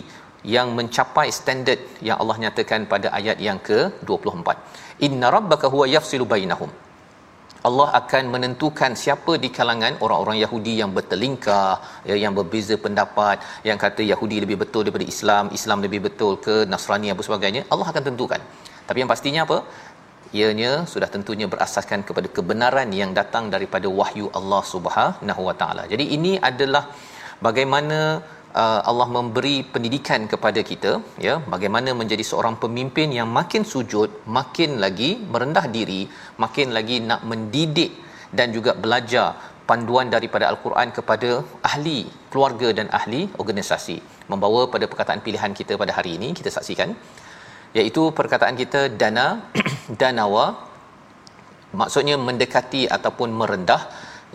yang 0.54 0.68
mencapai 0.78 1.28
standard 1.34 1.80
yang 2.08 2.16
Allah 2.22 2.36
nyatakan 2.44 2.86
pada 2.92 3.10
ayat 3.18 3.38
yang 3.46 3.58
ke-24. 3.68 4.48
Inna 5.06 5.28
rabbaka 5.36 5.66
huwa 5.74 5.86
yafsilu 5.96 6.26
bainahum. 6.34 6.70
Allah 7.68 7.88
akan 8.00 8.24
menentukan 8.34 8.92
siapa 9.02 9.32
di 9.44 9.48
kalangan 9.56 9.98
orang-orang 10.04 10.36
Yahudi 10.44 10.78
yang 10.80 10.90
bertelingkah 10.96 11.82
ya, 12.08 12.14
yang 12.24 12.32
berbeza 12.38 12.74
pendapat 12.84 13.42
yang 13.68 13.78
kata 13.84 14.02
Yahudi 14.12 14.36
lebih 14.44 14.56
betul 14.62 14.86
daripada 14.86 15.06
Islam 15.14 15.50
Islam 15.58 15.82
lebih 15.86 16.00
betul 16.06 16.38
ke 16.46 16.54
Nasrani 16.72 17.10
apa 17.14 17.22
sebagainya 17.26 17.62
Allah 17.74 17.86
akan 17.92 18.04
tentukan. 18.08 18.40
Tapi 18.88 18.98
yang 19.02 19.10
pastinya 19.10 19.42
apa? 19.46 19.58
Ianya 20.38 20.72
sudah 20.92 21.08
tentunya 21.14 21.46
berasaskan 21.52 22.00
kepada 22.08 22.28
kebenaran 22.36 22.88
yang 23.00 23.10
datang 23.20 23.44
daripada 23.54 23.88
wahyu 24.00 24.26
Allah 24.38 24.62
Subhanahu 24.72 25.42
Wa 25.48 25.54
Taala. 25.60 25.84
Jadi 25.92 26.04
ini 26.16 26.32
adalah 26.50 26.84
bagaimana 27.46 27.98
uh, 28.62 28.80
Allah 28.90 29.08
memberi 29.16 29.56
pendidikan 29.74 30.20
kepada 30.32 30.62
kita 30.70 30.92
ya 31.26 31.34
bagaimana 31.54 31.92
menjadi 32.00 32.24
seorang 32.30 32.56
pemimpin 32.64 33.10
yang 33.18 33.28
makin 33.38 33.64
sujud 33.72 34.10
makin 34.38 34.72
lagi 34.84 35.10
merendah 35.32 35.66
diri 35.76 36.02
makin 36.44 36.70
lagi 36.76 36.98
nak 37.10 37.22
mendidik 37.30 37.92
dan 38.38 38.48
juga 38.56 38.72
belajar 38.84 39.28
panduan 39.68 40.08
daripada 40.14 40.44
al-Quran 40.52 40.88
kepada 40.96 41.30
ahli 41.70 41.98
keluarga 42.32 42.68
dan 42.78 42.86
ahli 42.98 43.20
organisasi. 43.42 43.96
Membawa 44.32 44.60
pada 44.74 44.84
perkataan 44.90 45.20
pilihan 45.26 45.52
kita 45.58 45.76
pada 45.82 45.92
hari 45.98 46.12
ini 46.18 46.28
kita 46.38 46.50
saksikan 46.56 46.90
iaitu 47.78 48.02
perkataan 48.18 48.56
kita 48.62 48.80
dana 49.00 49.26
danawa 50.00 50.46
maksudnya 51.80 52.16
mendekati 52.28 52.82
ataupun 52.96 53.28
merendah 53.40 53.82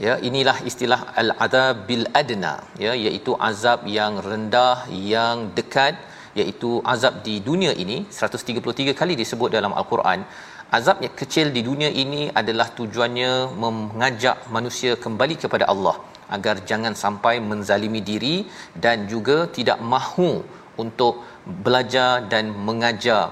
ya 0.06 0.14
inilah 0.28 0.58
istilah 0.70 1.02
al-adab 1.22 1.86
bil 1.90 2.06
adna 2.22 2.54
ya 2.86 2.94
iaitu 3.06 3.34
azab 3.50 3.86
yang 3.98 4.16
rendah 4.30 4.90
yang 5.14 5.54
dekat 5.58 5.96
iaitu 6.40 6.82
azab 6.94 7.22
di 7.28 7.36
dunia 7.50 7.74
ini. 7.84 7.98
133 8.10 8.98
kali 9.00 9.14
disebut 9.22 9.50
dalam 9.58 9.74
al-Quran. 9.82 10.22
Azab 10.78 11.06
yang 11.06 11.14
kecil 11.22 11.48
di 11.56 11.62
dunia 11.62 11.90
ini 12.04 12.22
adalah 12.42 12.68
tujuannya 12.78 13.32
mengajak 13.64 14.50
manusia 14.56 14.94
kembali 15.04 15.36
kepada 15.44 15.70
Allah 15.74 15.96
agar 16.36 16.56
jangan 16.70 16.94
sampai 17.04 17.36
menzalimi 17.50 18.02
diri 18.02 18.36
dan 18.84 19.06
juga 19.12 19.38
tidak 19.58 19.78
mahu 19.94 20.42
untuk 20.84 21.22
belajar 21.66 22.26
dan 22.32 22.50
mengajar 22.68 23.24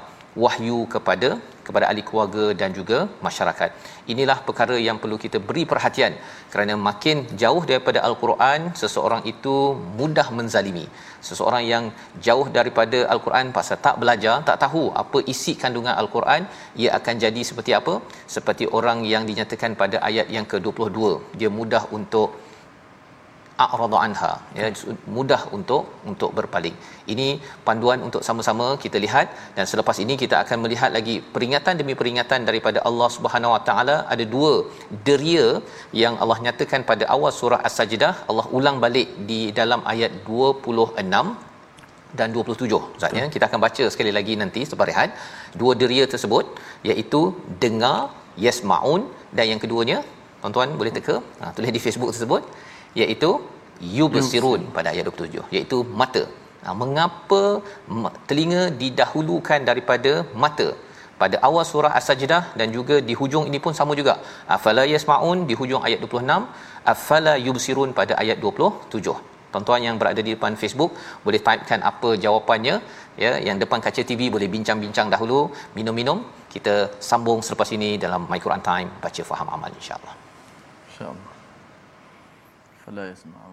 wahyu 0.43 0.85
kepada 0.93 1.29
kepada 1.67 1.85
ahli 1.89 2.03
keluarga 2.07 2.45
dan 2.61 2.69
juga 2.79 2.97
masyarakat. 3.27 3.69
Inilah 4.13 4.37
perkara 4.47 4.75
yang 4.87 4.97
perlu 5.03 5.17
kita 5.23 5.37
beri 5.49 5.63
perhatian 5.71 6.13
kerana 6.53 6.73
makin 6.89 7.17
jauh 7.41 7.63
daripada 7.71 7.99
al-Quran 8.09 8.61
seseorang 8.81 9.23
itu 9.33 9.55
mudah 9.99 10.27
menzalimi. 10.37 10.85
Seseorang 11.29 11.63
yang 11.73 11.83
jauh 12.27 12.47
daripada 12.57 12.99
al-Quran 13.13 13.53
pasal 13.57 13.77
tak 13.87 13.97
belajar, 14.03 14.35
tak 14.49 14.59
tahu 14.65 14.83
apa 15.03 15.19
isi 15.33 15.53
kandungan 15.63 15.95
al-Quran, 16.03 16.43
ia 16.81 16.91
akan 16.99 17.15
jadi 17.25 17.41
seperti 17.49 17.73
apa? 17.79 17.95
Seperti 18.35 18.65
orang 18.79 19.01
yang 19.13 19.25
dinyatakan 19.29 19.73
pada 19.81 19.99
ayat 20.09 20.27
yang 20.37 20.47
ke-22. 20.53 20.99
Dia 21.41 21.51
mudah 21.59 21.83
untuk 21.99 22.29
a'rada 23.63 23.97
anha. 24.05 24.31
Ya 24.59 24.67
mudah 25.17 25.41
untuk 25.57 25.83
untuk 26.11 26.31
berpaling. 26.37 26.75
Ini 27.13 27.27
panduan 27.67 27.99
untuk 28.07 28.23
sama-sama 28.27 28.67
kita 28.83 28.97
lihat 29.05 29.27
dan 29.57 29.65
selepas 29.71 29.97
ini 30.03 30.15
kita 30.23 30.35
akan 30.43 30.57
melihat 30.65 30.91
lagi 30.97 31.15
peringatan 31.35 31.75
demi 31.81 31.95
peringatan 31.99 32.41
daripada 32.49 32.81
Allah 32.89 33.09
Subhanahu 33.17 33.53
Wa 33.55 33.61
Taala. 33.69 33.97
Ada 34.15 34.25
dua 34.35 34.53
deria 35.09 35.47
yang 36.03 36.15
Allah 36.23 36.37
nyatakan 36.47 36.83
pada 36.91 37.05
awal 37.15 37.33
surah 37.41 37.61
as-sajdah. 37.69 38.13
Allah 38.31 38.47
ulang 38.59 38.79
balik 38.85 39.09
di 39.31 39.41
dalam 39.61 39.83
ayat 39.93 40.13
26 40.27 41.49
dan 42.19 42.29
27 42.37 42.79
Ustaz 42.97 43.11
ya 43.19 43.25
kita 43.33 43.45
akan 43.49 43.59
baca 43.65 43.83
sekali 43.93 44.11
lagi 44.17 44.33
nanti 44.41 44.61
selepas 44.69 44.87
rehat. 44.91 45.11
Dua 45.61 45.73
deria 45.81 46.05
tersebut 46.13 46.45
iaitu 46.89 47.21
dengar 47.63 47.97
yasmaun 48.45 49.01
dan 49.37 49.45
yang 49.51 49.61
keduanya 49.63 49.99
tuan-tuan 50.41 50.69
boleh 50.81 50.93
teka? 50.97 51.15
Ha, 51.41 51.53
tulis 51.55 51.71
di 51.77 51.81
Facebook 51.85 52.11
tersebut 52.15 52.43
iaitu 53.01 53.31
yubsirun 53.97 54.61
pada 54.75 54.87
ayat 54.93 55.05
27 55.09 55.43
iaitu 55.55 55.79
mata. 56.01 56.23
Ha, 56.63 56.73
mengapa 56.81 57.41
telinga 58.29 58.63
didahulukan 58.81 59.61
daripada 59.69 60.13
mata? 60.43 60.69
Pada 61.21 61.37
awal 61.47 61.63
surah 61.71 61.91
As-Sajdah 61.97 62.43
dan 62.59 62.67
juga 62.77 62.95
di 63.07 63.13
hujung 63.19 63.45
ini 63.49 63.59
pun 63.65 63.73
sama 63.79 63.93
juga. 63.99 64.13
Afala 64.55 64.83
yasmaun 64.91 65.39
di 65.49 65.55
hujung 65.59 65.83
ayat 65.87 65.99
26, 66.05 66.45
afala 66.93 67.33
yubsirun 67.47 67.89
pada 67.99 68.13
ayat 68.21 68.37
27. 68.45 69.17
Tuan-tuan 69.51 69.81
yang 69.87 69.95
berada 70.01 70.21
di 70.27 70.31
depan 70.35 70.53
Facebook 70.61 70.91
boleh 71.25 71.41
typekan 71.47 71.81
apa 71.91 72.09
jawapannya 72.25 72.75
ya 73.23 73.31
yang 73.47 73.57
depan 73.63 73.79
kaca 73.85 74.01
TV 74.09 74.31
boleh 74.35 74.47
bincang-bincang 74.55 75.07
dahulu 75.13 75.39
minum-minum 75.77 76.19
kita 76.55 76.75
sambung 77.09 77.41
selepas 77.47 77.71
ini 77.77 77.91
dalam 78.05 78.23
My 78.31 78.39
Quran 78.45 78.63
Time 78.69 78.89
baca 79.03 79.21
faham 79.31 79.49
amal 79.57 79.71
insya-Allah. 79.81 80.15
Insya-Allah. 80.89 81.30
فلا 82.85 83.11
يسمع. 83.11 83.50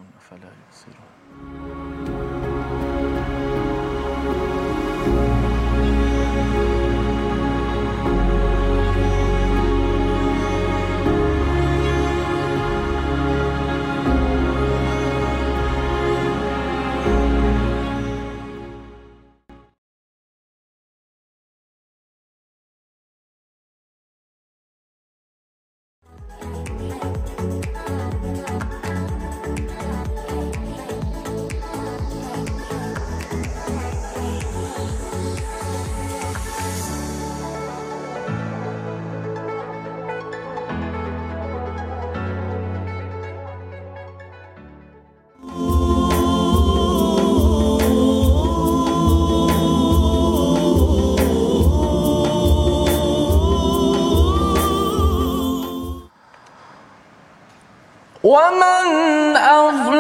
ومن 58.28 59.36
أظلم 59.36 59.97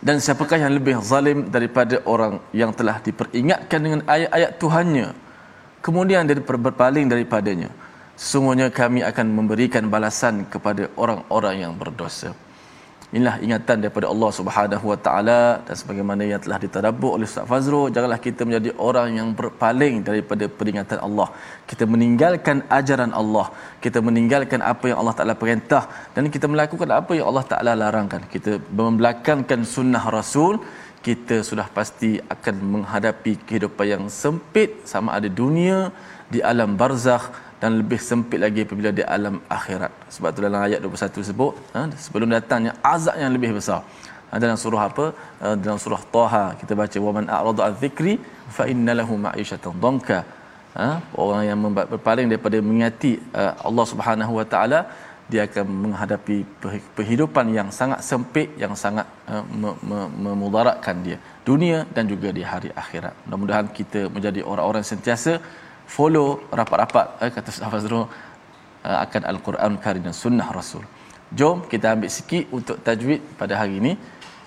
dan 0.00 0.16
siapakah 0.16 0.56
yang 0.56 0.72
lebih 0.72 0.96
zalim 1.04 1.52
daripada 1.52 2.00
orang 2.08 2.40
yang 2.56 2.72
telah 2.72 2.98
diperingatkan 3.04 3.80
dengan 3.80 4.00
ayat-ayat 4.08 4.50
Tuhannya? 4.56 5.08
Kemudian 5.80 6.28
dia 6.28 6.36
berpaling 6.40 7.08
daripadanya. 7.08 7.68
Sesungguhnya 8.16 8.68
kami 8.68 9.00
akan 9.00 9.26
memberikan 9.32 9.88
balasan 9.88 10.44
kepada 10.44 10.92
orang-orang 10.96 11.64
yang 11.64 11.72
berdosa 11.72 12.36
inilah 13.14 13.36
ingatan 13.44 13.76
daripada 13.82 14.06
Allah 14.12 14.30
Subhanahu 14.38 14.84
Wa 14.92 14.98
Taala 15.06 15.40
dan 15.66 15.74
sebagaimana 15.80 16.22
yang 16.30 16.40
telah 16.44 16.58
ditadabbur 16.64 17.10
oleh 17.16 17.26
Ustaz 17.30 17.46
Fazrul 17.50 17.88
janganlah 17.94 18.20
kita 18.26 18.42
menjadi 18.48 18.70
orang 18.88 19.08
yang 19.18 19.28
berpaling 19.40 19.94
daripada 20.08 20.44
peringatan 20.58 20.98
Allah. 21.06 21.28
Kita 21.70 21.84
meninggalkan 21.92 22.56
ajaran 22.78 23.12
Allah 23.22 23.46
kita 23.84 23.98
meninggalkan 24.08 24.60
apa 24.72 24.84
yang 24.90 24.98
Allah 25.00 25.16
Taala 25.18 25.34
perintah 25.42 25.82
dan 26.14 26.24
kita 26.34 26.46
melakukan 26.52 26.88
apa 27.00 27.12
yang 27.18 27.26
Allah 27.30 27.46
Taala 27.50 27.72
larangkan. 27.82 28.22
Kita 28.34 28.52
membelakangkan 28.80 29.60
sunnah 29.74 30.04
Rasul 30.18 30.54
kita 31.06 31.36
sudah 31.48 31.66
pasti 31.76 32.10
akan 32.34 32.56
menghadapi 32.72 33.32
kehidupan 33.48 33.86
yang 33.92 34.04
sempit 34.22 34.84
sama 34.92 35.16
ada 35.18 35.28
dunia 35.40 35.78
di 36.32 36.40
alam 36.50 36.76
barzakh 36.80 37.24
dan 37.62 37.70
lebih 37.80 38.00
sempit 38.08 38.40
lagi 38.44 38.60
apabila 38.66 38.90
di 38.98 39.02
alam 39.16 39.36
akhirat. 39.56 39.92
Sebab 40.14 40.28
tu 40.36 40.40
dalam 40.46 40.60
ayat 40.66 40.80
21 40.86 41.28
sebut, 41.30 41.52
ha, 41.74 41.80
sebelum 42.04 42.28
datangnya 42.36 42.72
azab 42.94 43.16
yang 43.22 43.32
lebih 43.36 43.50
besar. 43.58 43.80
Ha, 44.30 44.40
dalam 44.44 44.58
surah 44.62 44.82
apa? 44.90 45.06
Ha, 45.42 45.46
dalam 45.64 45.78
surah 45.84 46.02
Taha 46.16 46.44
kita 46.60 46.72
baca 46.80 46.98
wa 47.06 47.12
man 47.16 47.26
a'rada 47.36 47.62
an 47.68 47.74
dzikri 47.82 48.14
fa 48.56 48.64
inna 48.72 48.94
lahu 49.00 49.14
ma'ishatan 49.26 49.76
dhanka. 49.84 50.18
Ha, 50.80 50.88
orang 51.22 51.42
yang 51.50 51.58
berpaling 51.92 52.26
daripada 52.32 52.58
mengingati 52.66 53.12
uh, 53.40 53.52
Allah 53.68 53.86
Subhanahu 53.92 54.32
wa 54.38 54.44
taala 54.52 54.80
dia 55.32 55.42
akan 55.46 55.66
menghadapi 55.84 56.36
kehidupan 56.98 57.46
yang 57.56 57.68
sangat 57.78 58.00
sempit 58.10 58.48
yang 58.62 58.74
sangat 58.82 59.06
uh, 59.32 59.42
memudaratkan 60.26 60.96
dia 61.06 61.18
dunia 61.48 61.78
dan 61.94 62.04
juga 62.12 62.28
di 62.38 62.42
hari 62.52 62.70
akhirat. 62.82 63.14
Mudah-mudahan 63.26 63.66
kita 63.78 64.00
menjadi 64.14 64.40
orang-orang 64.50 64.84
sentiasa 64.90 65.34
follow 65.94 66.28
rapat-rapat 66.58 67.06
eh, 67.24 67.30
kata 67.34 67.48
Ustaz 67.52 67.70
Fazrul 67.74 68.02
uh, 68.88 68.98
akan 69.04 69.22
Al-Quran 69.32 69.72
Karim 69.84 70.02
dan 70.06 70.14
Sunnah 70.22 70.48
Rasul. 70.58 70.84
Jom 71.38 71.58
kita 71.72 71.86
ambil 71.94 72.10
sikit 72.18 72.44
untuk 72.58 72.76
tajwid 72.86 73.20
pada 73.40 73.54
hari 73.60 73.74
ini. 73.82 73.92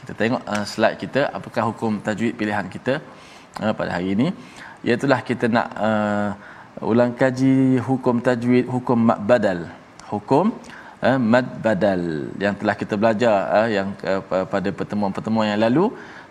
Kita 0.01 0.13
tengok 0.21 0.41
uh, 0.53 0.65
slide 0.71 0.97
kita 1.03 1.21
apakah 1.38 1.63
hukum 1.69 1.91
tajwid 2.08 2.34
pilihan 2.39 2.67
kita 2.75 2.93
uh, 3.63 3.73
pada 3.79 3.89
hari 3.95 4.15
ini. 4.15 4.27
Iaitulah 4.88 5.19
kita 5.29 5.45
nak 5.58 5.67
uh, 5.88 6.29
ulang 6.91 7.13
kaji 7.21 7.79
hukum 7.88 8.15
tajwid, 8.27 8.65
hukum 8.75 8.99
mad 9.10 9.19
badal. 9.29 9.60
Hukum 10.12 10.45
uh, 11.08 11.19
mad 11.34 11.47
badal 11.65 12.03
yang 12.43 12.56
telah 12.60 12.75
kita 12.82 12.95
belajar 13.01 13.36
uh, 13.60 13.69
yang 13.77 13.88
uh, 14.12 14.47
pada 14.53 14.69
pertemuan-pertemuan 14.79 15.47
yang 15.51 15.62
lalu. 15.67 15.86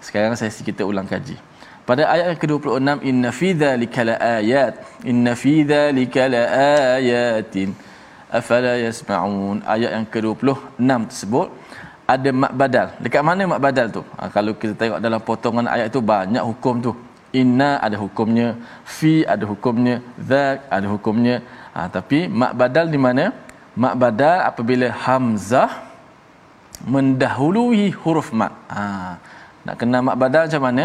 Sekarang 0.07 0.37
sesi 0.41 0.61
kita 0.69 0.85
ulang 0.93 1.09
kaji 1.15 1.52
pada 1.93 2.09
ayat 2.13 2.27
yang 2.33 2.41
ke-26 2.43 3.05
inna 3.11 3.31
fi 3.39 3.49
dzalika 3.63 4.01
laayat. 4.11 4.75
Inna 5.11 5.33
fi 5.41 5.55
dzalika 5.71 6.23
laayatin. 6.35 7.71
Afala 8.39 8.73
yasmaun. 8.85 9.61
Ayat 9.75 9.91
yang 9.97 10.07
ke-26 10.13 10.89
tersebut 11.11 11.49
ada 12.15 12.31
mak 12.43 12.53
badal. 12.61 12.89
Dekat 13.05 13.23
mana 13.29 13.45
mak 13.53 13.61
badal 13.67 13.87
tu? 13.97 14.03
Ha, 14.17 14.33
kalau 14.37 14.57
kita 14.61 14.73
tengok 14.81 15.01
dalam 15.05 15.21
potongan 15.29 15.69
ayat 15.75 15.93
tu 15.97 16.01
banyak 16.13 16.45
hukum 16.51 16.81
tu. 16.87 16.93
Inna 17.41 17.71
ada 17.87 17.97
hukumnya 18.01 18.49
fi 18.97 19.13
ada 19.35 19.45
hukumnya 19.53 20.01
dzak 20.17 20.57
ada 20.77 20.87
hukumnya. 20.95 21.37
Ha, 21.77 21.89
tapi 21.97 22.25
mak 22.41 22.53
badal 22.61 22.89
di 22.95 23.01
mana? 23.07 23.37
Mak 23.85 23.95
badal 24.03 24.39
apabila 24.49 24.89
hamzah 25.05 25.71
mendahului 26.95 27.85
huruf 28.03 28.29
mat 28.41 28.53
ha, 28.75 28.83
nak 29.67 29.77
kenal 29.81 30.03
mat 30.07 30.17
badal 30.23 30.45
macam 30.49 30.65
mana 30.69 30.85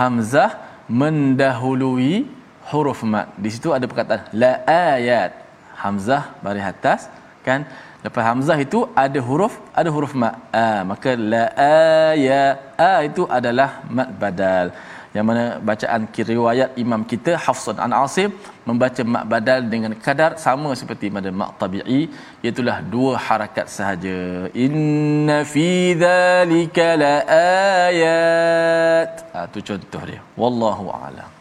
hamzah 0.00 0.50
mendahului 1.02 2.14
huruf 2.70 3.00
mat 3.12 3.28
di 3.44 3.50
situ 3.54 3.68
ada 3.76 3.86
perkataan 3.90 4.22
la 4.42 4.52
ayat. 4.94 5.32
Hamzah 5.82 6.22
baris 6.44 6.66
atas 6.72 7.00
kan? 7.46 7.60
Lepas 8.04 8.24
hamzah 8.28 8.56
itu 8.64 8.78
ada 9.04 9.20
huruf 9.28 9.54
ada 9.80 9.90
huruf 9.94 10.12
mat 10.22 10.34
a 10.64 10.70
maka 10.90 11.12
la 11.32 11.44
aya. 12.12 12.44
A 12.90 12.92
itu 13.08 13.22
adalah 13.38 13.70
mat 13.96 14.08
badal 14.22 14.66
yang 15.16 15.26
mana 15.28 15.44
bacaan 15.68 16.02
riwayat 16.32 16.70
imam 16.82 17.02
kita 17.12 17.32
Hafsan 17.44 17.76
an 17.84 17.92
Asim 18.02 18.30
membaca 18.68 19.02
mat 19.14 19.24
badal 19.32 19.60
dengan 19.72 19.92
kadar 20.06 20.30
sama 20.44 20.70
seperti 20.80 21.06
pada 21.16 21.30
mat 21.40 21.50
tabi'i. 21.62 22.02
Iaitu 22.44 22.62
dua 22.94 23.12
harakat 23.26 23.66
sahaja. 23.76 24.18
Inna 24.66 25.38
fi 25.54 25.68
dhalika 26.06 26.86
la 27.02 27.14
ayat. 27.90 29.10
Ah 29.34 29.46
tu 29.52 29.58
contoh 29.68 30.02
dia. 30.10 30.20
Wallahu 30.42 30.86
a'lam 31.00 31.39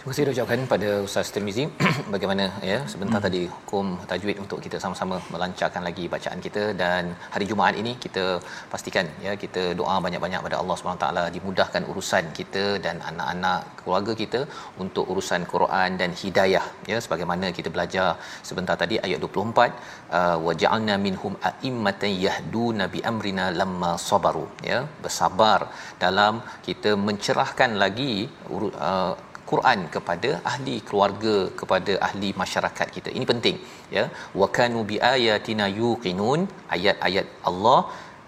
Terima 0.00 0.12
kasih 0.16 0.32
ucapkan 0.32 0.60
pada 0.70 0.90
Ustaz 1.06 1.30
Tirmizi. 1.32 1.64
Bagaimana 2.14 2.44
ya 2.68 2.78
sebentar 2.92 3.18
hmm. 3.18 3.26
tadi 3.26 3.40
hukum 3.54 3.86
tajwid 4.10 4.36
untuk 4.44 4.58
kita 4.66 4.76
sama-sama 4.84 5.16
melancarkan 5.32 5.82
lagi 5.88 6.04
bacaan 6.14 6.40
kita. 6.46 6.62
Dan 6.82 7.12
hari 7.34 7.46
Jumaat 7.50 7.74
ini 7.82 7.92
kita 8.04 8.24
pastikan 8.72 9.04
ya 9.26 9.32
kita 9.42 9.62
doa 9.80 9.96
banyak-banyak 10.06 10.40
pada 10.46 10.56
Allah 10.62 10.76
Subhanahu 10.78 11.02
taala. 11.04 11.24
Dimudahkan 11.36 11.84
urusan 11.92 12.32
kita 12.38 12.64
dan 12.86 12.96
anak-anak 13.10 13.60
keluarga 13.82 14.14
kita 14.22 14.40
untuk 14.84 15.04
urusan 15.12 15.44
Quran 15.52 16.00
dan 16.00 16.16
hidayah 16.22 16.64
ya. 16.92 16.96
Sebagaimana 17.04 17.52
kita 17.60 17.68
belajar 17.76 18.08
sebentar 18.50 18.78
tadi 18.84 18.96
ayat 19.06 19.20
24 19.20 19.36
uh, 19.36 20.36
wa 20.46 20.54
ja'alna 20.64 20.96
minhum 21.06 21.36
a'immatan 21.52 22.16
yahduna 22.26 22.86
bi 22.96 23.02
amrina 23.12 23.52
lamma 23.62 23.94
sabaru 24.10 24.48
ya. 24.72 24.80
Bersabar 25.04 25.60
dalam 26.04 26.40
kita 26.68 26.92
mencerahkan 27.08 27.72
lagi 27.84 28.12
uh, 28.48 29.14
Quran 29.50 29.80
kepada 29.94 30.30
ahli 30.50 30.76
keluarga 30.88 31.34
kepada 31.60 31.92
ahli 32.06 32.30
masyarakat 32.42 32.86
kita. 32.96 33.08
Ini 33.16 33.26
penting 33.32 33.56
ya. 33.96 34.04
Wa 34.40 34.48
kanu 34.58 34.82
bi 34.90 34.96
ayatina 35.14 35.66
yuqinun 35.80 36.40
ayat-ayat 36.76 37.26
Allah 37.50 37.80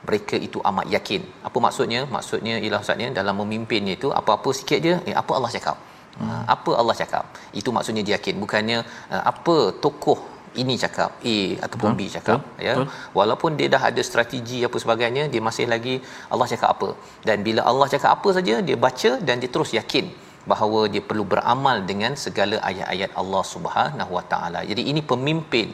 mereka 0.07 0.37
itu 0.47 0.59
amat 0.71 0.87
yakin. 0.97 1.23
Apa 1.49 1.59
maksudnya? 1.67 2.01
Maksudnya 2.17 2.55
ialah 2.65 2.81
ustaznya 2.85 3.09
dalam 3.21 3.37
memimpin 3.43 3.93
itu 3.97 4.09
apa-apa 4.21 4.51
sikit 4.59 4.81
dia 4.87 4.97
eh 5.11 5.17
apa 5.23 5.35
Allah 5.39 5.53
cakap. 5.57 5.79
Hmm. 6.21 6.43
apa 6.55 6.71
Allah 6.81 6.95
cakap? 7.01 7.25
Itu 7.61 7.71
maksudnya 7.77 8.03
dia 8.07 8.15
yakin. 8.17 8.35
Bukannya 8.43 8.79
uh, 9.15 9.23
apa 9.31 9.57
tokoh 9.85 10.19
ini 10.63 10.75
cakap 10.83 11.11
A 11.35 11.37
ataupun 11.67 11.89
hmm. 11.91 11.99
B 11.99 12.11
cakap 12.17 12.41
hmm. 12.41 12.65
ya. 12.67 12.75
Walaupun 13.19 13.57
dia 13.59 13.69
dah 13.75 13.83
ada 13.91 14.03
strategi 14.09 14.59
apa 14.69 14.77
sebagainya 14.85 15.25
dia 15.33 15.43
masih 15.49 15.67
lagi 15.75 15.95
Allah 16.33 16.49
cakap 16.53 16.69
apa. 16.75 16.91
Dan 17.29 17.39
bila 17.47 17.63
Allah 17.71 17.89
cakap 17.95 18.11
apa 18.17 18.29
saja 18.39 18.57
dia 18.69 18.77
baca 18.87 19.13
dan 19.29 19.37
dia 19.45 19.53
terus 19.55 19.73
yakin 19.79 20.07
bahawa 20.51 20.81
dia 20.93 21.03
perlu 21.09 21.25
beramal 21.33 21.77
dengan 21.91 22.13
segala 22.25 22.57
ayat-ayat 22.71 23.11
Allah 23.21 23.43
Subhanahu 23.55 24.13
Wa 24.19 24.25
Taala. 24.33 24.61
Jadi 24.71 24.83
ini 24.91 25.01
pemimpin 25.13 25.69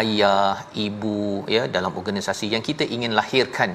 ayah, 0.00 0.64
ibu 0.86 1.18
ya 1.56 1.64
dalam 1.76 1.92
organisasi 2.00 2.46
yang 2.54 2.64
kita 2.68 2.84
ingin 2.96 3.12
lahirkan 3.20 3.72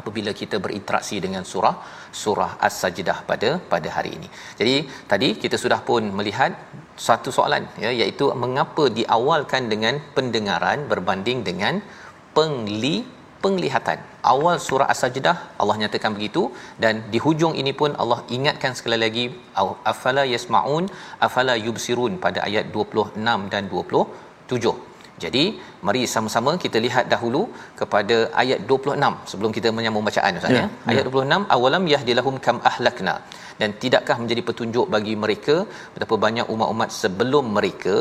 apabila 0.00 0.30
kita 0.40 0.56
berinteraksi 0.64 1.16
dengan 1.24 1.42
surah 1.50 1.76
surah 2.22 2.50
As-Sajdah 2.66 3.18
pada 3.30 3.50
pada 3.72 3.88
hari 3.96 4.10
ini. 4.18 4.28
Jadi 4.60 4.74
tadi 5.10 5.28
kita 5.42 5.56
sudah 5.64 5.80
pun 5.88 6.02
melihat 6.18 6.52
satu 7.08 7.30
soalan 7.36 7.64
ya 7.84 7.90
iaitu 8.00 8.26
mengapa 8.44 8.84
diawalkan 8.98 9.64
dengan 9.72 9.96
pendengaran 10.16 10.80
berbanding 10.92 11.40
dengan 11.48 11.76
pengli 12.36 12.96
penglihatan. 13.44 13.98
Awal 14.32 14.56
surah 14.66 14.88
As-Sajdah 14.92 15.36
Allah 15.60 15.76
nyatakan 15.82 16.12
begitu 16.16 16.42
dan 16.82 16.94
di 17.12 17.18
hujung 17.26 17.54
ini 17.62 17.72
pun 17.80 17.92
Allah 18.02 18.20
ingatkan 18.36 18.72
sekali 18.78 18.98
lagi 19.04 19.24
afala 19.92 20.24
yasmaun 20.34 20.86
afala 21.28 21.54
yubsirun 21.66 22.14
pada 22.24 22.40
ayat 22.48 22.66
26 22.74 23.52
dan 23.54 23.62
27. 23.72 24.87
Jadi 25.24 25.44
mari 25.86 26.02
sama-sama 26.14 26.52
kita 26.64 26.78
lihat 26.86 27.04
dahulu 27.12 27.42
kepada 27.80 28.16
ayat 28.42 28.60
26 28.70 29.30
sebelum 29.30 29.50
kita 29.56 29.68
menyambung 29.78 30.06
bacaan 30.08 30.38
Ustaz 30.40 30.56
ya. 30.56 30.62
ya. 30.62 30.66
Ayat 30.90 31.04
26 31.10 31.56
awalam 31.56 31.84
yahdilahum 31.94 32.36
kam 32.46 32.58
ahlakna 32.70 33.14
dan 33.60 33.70
tidakkah 33.82 34.16
menjadi 34.22 34.42
petunjuk 34.48 34.86
bagi 34.94 35.14
mereka 35.24 35.54
betapa 35.94 36.16
banyak 36.26 36.46
umat-umat 36.54 36.90
sebelum 37.02 37.44
mereka 37.58 37.94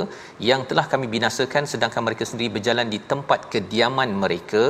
yang 0.49 0.63
telah 0.69 0.86
kami 0.93 1.08
binasakan 1.15 1.65
sedangkan 1.73 2.03
mereka 2.08 2.25
sendiri 2.32 2.49
berjalan 2.58 2.89
di 2.93 2.99
tempat 3.12 3.49
kediaman 3.53 4.12
mereka 4.23 4.63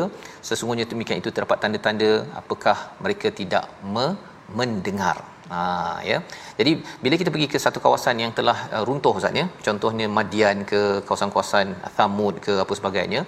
sesungguhnya 0.49 0.87
demikian 0.93 1.19
itu 1.23 1.31
terdapat 1.35 1.59
tanda-tanda 1.63 2.11
apakah 2.41 2.77
mereka 3.05 3.29
tidak 3.41 3.65
me- 3.95 4.15
mendengar 4.59 5.17
Ha 5.51 5.59
ya. 6.09 6.17
Jadi 6.59 6.71
bila 7.03 7.15
kita 7.21 7.29
pergi 7.33 7.47
ke 7.53 7.57
satu 7.65 7.79
kawasan 7.83 8.15
yang 8.23 8.31
telah 8.39 8.57
uh, 8.75 8.83
runtuh 8.87 9.13
Ustaz 9.19 9.39
ya, 9.41 9.45
contohnya 9.67 10.05
Madian 10.17 10.57
ke 10.71 10.81
kawasan-kawasan 11.07 11.67
Thamud 11.97 12.35
ke 12.45 12.53
apa 12.63 12.73
sebagainya, 12.79 13.21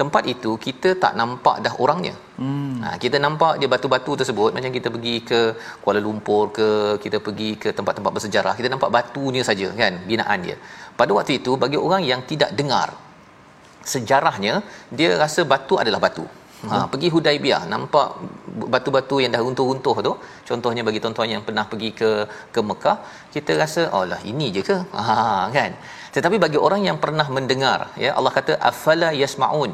tempat 0.00 0.24
itu 0.34 0.50
kita 0.66 0.90
tak 1.02 1.12
nampak 1.20 1.56
dah 1.64 1.74
orangnya. 1.84 2.14
Hmm. 2.40 2.80
Ha, 2.84 2.88
kita 3.04 3.16
nampak 3.26 3.52
dia 3.60 3.68
batu-batu 3.74 4.12
tersebut 4.20 4.50
macam 4.56 4.70
kita 4.78 4.88
pergi 4.94 5.16
ke 5.30 5.40
Kuala 5.82 6.00
Lumpur 6.06 6.44
ke 6.58 6.68
kita 7.04 7.20
pergi 7.26 7.50
ke 7.62 7.68
tempat-tempat 7.78 8.12
bersejarah 8.16 8.54
kita 8.60 8.68
nampak 8.74 8.92
batunya 8.96 9.42
saja 9.50 9.68
kan 9.80 9.94
binaan 10.10 10.40
dia. 10.46 10.56
Pada 11.00 11.12
waktu 11.18 11.40
itu 11.40 11.54
bagi 11.64 11.78
orang 11.86 12.04
yang 12.10 12.20
tidak 12.30 12.52
dengar 12.60 12.88
sejarahnya 13.92 14.54
dia 14.98 15.10
rasa 15.22 15.42
batu 15.52 15.76
adalah 15.82 16.00
batu. 16.06 16.26
Ha, 16.70 16.76
pergi 16.92 17.08
Hudaibiyah 17.14 17.62
nampak 17.72 18.08
batu-batu 18.72 19.16
yang 19.22 19.30
dah 19.34 19.42
runtuh-runtuh 19.44 19.96
tu. 20.06 20.12
Contohnya 20.48 20.82
bagi 20.88 20.98
tuan-tuan 21.02 21.28
yang 21.34 21.44
pernah 21.48 21.64
pergi 21.72 21.90
ke 22.00 22.10
ke 22.54 22.60
Mekah 22.68 22.96
kita 23.34 23.52
rasa 23.62 23.82
oh 23.96 24.04
lah 24.12 24.20
ini 24.32 24.48
je 24.56 24.62
ke? 24.68 24.76
Ha 24.96 25.52
kan? 25.56 25.76
Tetapi 26.16 26.36
bagi 26.44 26.58
orang 26.66 26.82
yang 26.88 26.98
pernah 27.04 27.26
mendengar 27.36 27.92
ya 28.04 28.16
Allah 28.18 28.32
kata 28.38 28.52
afala 28.70 29.10
yasmaun 29.22 29.72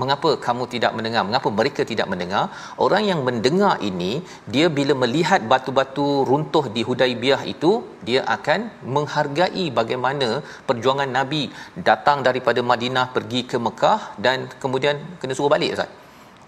mengapa 0.00 0.30
kamu 0.46 0.64
tidak 0.74 0.92
mendengar 0.96 1.22
mengapa 1.28 1.48
mereka 1.58 1.82
tidak 1.90 2.06
mendengar 2.12 2.44
orang 2.84 3.02
yang 3.10 3.20
mendengar 3.28 3.74
ini 3.90 4.12
dia 4.54 4.68
bila 4.78 4.94
melihat 5.02 5.40
batu-batu 5.52 6.06
runtuh 6.30 6.64
di 6.76 6.84
Hudaibiyah 6.88 7.42
itu 7.54 7.72
dia 8.08 8.22
akan 8.36 8.60
menghargai 8.96 9.66
bagaimana 9.80 10.28
perjuangan 10.70 11.10
nabi 11.18 11.42
datang 11.90 12.20
daripada 12.28 12.62
Madinah 12.72 13.06
pergi 13.16 13.42
ke 13.52 13.58
Mekah 13.66 14.00
dan 14.26 14.50
kemudian 14.64 14.98
kena 15.22 15.36
suruh 15.38 15.52
balik 15.56 15.72
ustaz 15.76 15.92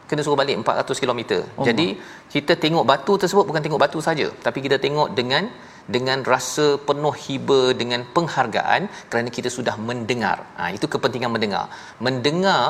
kena 0.08 0.22
suruh 0.24 0.38
balik 0.40 0.56
400 0.62 1.02
km. 1.02 1.20
Oh. 1.58 1.64
Jadi 1.68 1.86
kita 2.34 2.54
tengok 2.64 2.84
batu 2.90 3.12
tersebut 3.22 3.44
bukan 3.48 3.62
tengok 3.64 3.80
batu 3.84 3.98
saja 4.08 4.26
tapi 4.46 4.58
kita 4.66 4.76
tengok 4.84 5.08
dengan 5.18 5.50
dengan 5.94 6.18
rasa 6.32 6.66
penuh 6.88 7.14
hiba 7.24 7.60
dengan 7.80 8.02
penghargaan 8.16 8.82
kerana 9.10 9.28
kita 9.36 9.48
sudah 9.56 9.74
mendengar. 9.88 10.38
Ha, 10.58 10.62
itu 10.76 10.86
kepentingan 10.94 11.32
mendengar. 11.36 11.64
Mendengar 12.06 12.62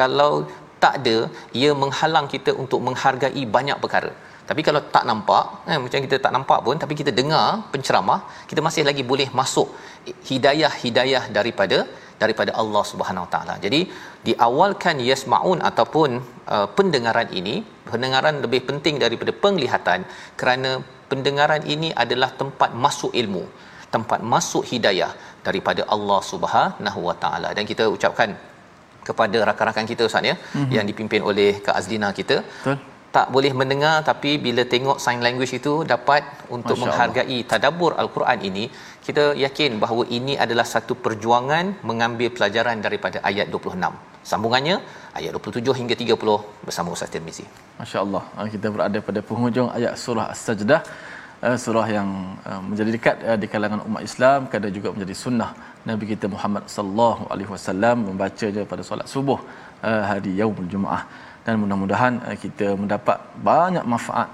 kalau 0.00 0.32
tak 0.84 0.94
ada 1.00 1.16
ia 1.60 1.70
menghalang 1.82 2.26
kita 2.34 2.52
untuk 2.62 2.80
menghargai 2.86 3.44
banyak 3.56 3.78
perkara. 3.84 4.12
Tapi 4.50 4.60
kalau 4.66 4.80
tak 4.94 5.04
nampak, 5.08 5.44
eh, 5.70 5.78
macam 5.82 5.98
kita 6.06 6.16
tak 6.24 6.32
nampak 6.36 6.58
pun 6.66 6.76
tapi 6.82 6.94
kita 7.00 7.10
dengar 7.18 7.46
penceramah, 7.72 8.20
kita 8.50 8.60
masih 8.66 8.82
lagi 8.88 9.02
boleh 9.10 9.28
masuk 9.40 9.68
hidayah-hidayah 10.30 11.24
daripada 11.36 11.78
daripada 12.22 12.50
Allah 12.62 12.82
Subhanahu 12.90 13.26
taala. 13.34 13.54
Jadi 13.64 13.80
diawalkan 14.26 14.96
yasmaun 15.10 15.58
ataupun 15.70 16.10
uh, 16.54 16.66
pendengaran 16.78 17.28
ini, 17.40 17.54
pendengaran 17.92 18.36
lebih 18.44 18.60
penting 18.68 18.96
daripada 19.04 19.32
penglihatan 19.44 20.00
kerana 20.40 20.70
pendengaran 21.12 21.64
ini 21.74 21.90
adalah 22.04 22.30
tempat 22.40 22.70
masuk 22.84 23.12
ilmu, 23.22 23.44
tempat 23.96 24.20
masuk 24.34 24.64
hidayah 24.72 25.12
daripada 25.48 25.84
Allah 25.96 26.20
Subhanahu 26.32 27.00
wa 27.08 27.16
taala. 27.24 27.50
Dan 27.58 27.66
kita 27.72 27.86
ucapkan 27.96 28.30
kepada 29.08 29.38
rakan-rakan 29.48 29.86
kita 29.92 30.02
Ustaz 30.10 30.30
ya 30.30 30.36
mm-hmm. 30.38 30.72
yang 30.76 30.86
dipimpin 30.90 31.22
oleh 31.30 31.50
Kak 31.66 31.76
Azlina 31.80 32.10
kita. 32.20 32.38
Betul 32.48 32.78
tak 33.16 33.26
boleh 33.34 33.52
mendengar 33.60 33.96
tapi 34.08 34.30
bila 34.44 34.62
tengok 34.74 34.98
sign 35.04 35.20
language 35.26 35.52
itu 35.60 35.72
dapat 35.92 36.22
untuk 36.56 36.76
Masya 36.76 36.84
menghargai 36.84 37.38
Allah. 37.38 37.48
tadabbur 37.50 37.92
al-Quran 38.02 38.38
ini 38.48 38.64
kita 39.06 39.24
yakin 39.44 39.72
bahawa 39.82 40.04
ini 40.18 40.34
adalah 40.44 40.66
satu 40.74 40.96
perjuangan 41.04 41.66
mengambil 41.90 42.30
pelajaran 42.36 42.80
daripada 42.86 43.20
ayat 43.30 43.46
26 43.56 44.11
sambungannya 44.30 44.76
ayat 45.18 45.32
27 45.38 45.78
hingga 45.80 45.94
30 46.02 46.66
bersama 46.66 46.88
Ustaz 46.96 47.12
Tirmizi. 47.14 47.44
Masya-Allah. 47.80 48.22
Ah, 48.38 48.48
kita 48.54 48.68
berada 48.74 48.98
pada 49.08 49.20
penghujung 49.28 49.68
ayat 49.78 49.94
surah 50.04 50.26
As-Sajdah. 50.34 50.80
Ah, 51.46 51.56
surah 51.64 51.86
yang 51.96 52.08
ah, 52.50 52.60
menjadi 52.68 52.90
dekat 52.96 53.16
di 53.42 53.46
kalangan 53.54 53.82
umat 53.88 54.02
Islam 54.10 54.40
kadang 54.52 54.72
juga 54.78 54.88
menjadi 54.94 55.14
sunnah 55.24 55.50
Nabi 55.90 56.04
kita 56.12 56.26
Muhammad 56.34 56.64
sallallahu 56.74 57.22
alaihi 57.32 57.50
wasallam 57.54 57.96
membacanya 58.08 58.64
pada 58.72 58.82
solat 58.88 59.08
subuh 59.14 59.38
hari 60.10 60.32
yaumul 60.40 60.68
jumaah 60.72 61.02
dan 61.46 61.54
mudah-mudahan 61.62 62.14
kita 62.42 62.66
mendapat 62.82 63.18
banyak 63.48 63.84
manfaat 63.94 64.28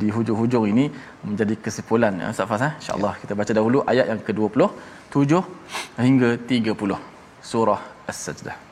di 0.00 0.08
hujung-hujung 0.16 0.64
ini 0.72 0.86
menjadi 1.26 1.54
kesimpulan 1.64 2.14
uh, 2.22 2.32
Ustaz 2.34 2.48
Fas 2.52 2.64
insyaallah 2.80 3.12
kita 3.22 3.34
baca 3.40 3.52
dahulu 3.58 3.78
ayat 3.92 4.06
yang 4.14 4.22
ke-27 4.28 5.42
hingga 6.06 6.30
30 6.54 7.02
surah 7.52 7.80
as-sajdah 8.12 8.69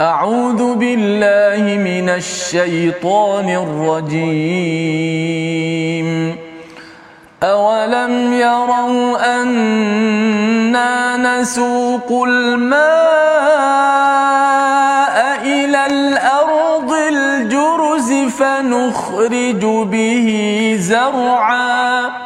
أعوذ 0.00 0.74
بالله 0.74 1.76
من 1.80 2.08
الشيطان 2.08 3.48
الرجيم. 3.48 4.86
أولم 7.42 8.32
يروا 8.32 9.40
أنا 9.42 11.16
نسوق 11.16 12.24
الماء 12.28 12.76
إلى 15.42 15.86
الأرض 15.86 16.92
الجرز 16.92 18.12
فنخرج 18.12 19.64
به 19.64 20.28
زرعا 20.80 22.25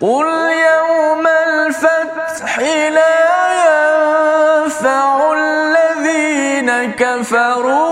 قل 0.00 0.26
يوم 0.50 1.26
الفتح 1.26 2.58
لا 2.98 3.18
ينفع 3.66 5.32
الذين 5.32 6.92
كفروا 6.92 7.87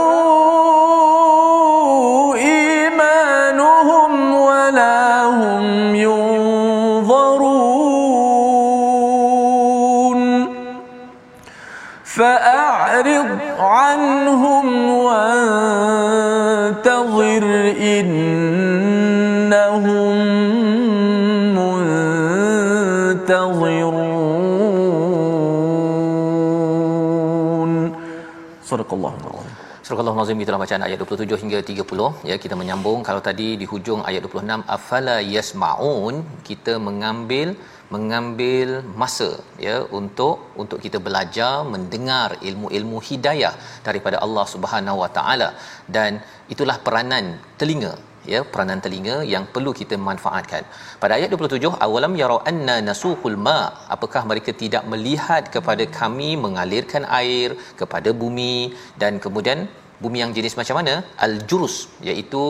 Surakallahu 28.68 29.16
ta'ala. 29.24 29.52
Surah 29.86 30.02
Al-Nazim 30.10 30.38
kita 30.42 30.58
bacaan 30.62 30.84
ayat 30.86 30.98
27 31.02 31.40
hingga 31.42 31.58
30 31.66 32.28
ya 32.30 32.36
kita 32.44 32.54
menyambung. 32.60 33.00
Kalau 33.08 33.20
tadi 33.28 33.48
di 33.60 33.66
hujung 33.72 34.00
ayat 34.08 34.22
26 34.26 34.64
afala 34.76 35.16
yasmaun 35.34 36.14
kita 36.48 36.72
mengambil 36.86 37.48
mengambil 37.94 38.68
masa 39.02 39.28
ya 39.66 39.76
untuk 39.98 40.34
untuk 40.62 40.80
kita 40.86 40.98
belajar 41.06 41.52
mendengar 41.74 42.28
ilmu-ilmu 42.48 42.98
hidayah 43.10 43.54
daripada 43.86 44.18
Allah 44.26 44.46
Subhanahu 44.54 44.98
Wa 45.02 45.10
Taala. 45.18 45.48
Dan 45.96 46.18
itulah 46.54 46.78
peranan 46.88 47.26
telinga 47.62 47.94
ya 48.32 48.40
peranan 48.52 48.80
telinga 48.84 49.16
yang 49.32 49.44
perlu 49.54 49.72
kita 49.80 49.96
manfaatkan. 50.08 50.62
Pada 51.02 51.12
ayat 51.18 51.30
27 51.34 51.72
awalam 51.86 52.14
yarau 52.20 52.38
anna 52.50 52.76
nasuhul 52.88 53.38
ma 53.46 53.58
apakah 53.96 54.22
mereka 54.30 54.52
tidak 54.62 54.84
melihat 54.92 55.42
kepada 55.56 55.86
kami 55.98 56.30
mengalirkan 56.44 57.04
air 57.20 57.50
kepada 57.80 58.12
bumi 58.22 58.56
dan 59.02 59.20
kemudian 59.26 59.60
bumi 60.04 60.18
yang 60.22 60.32
jenis 60.38 60.56
macam 60.60 60.78
mana 60.80 60.94
al-jurus 61.26 61.76
iaitu 62.08 62.42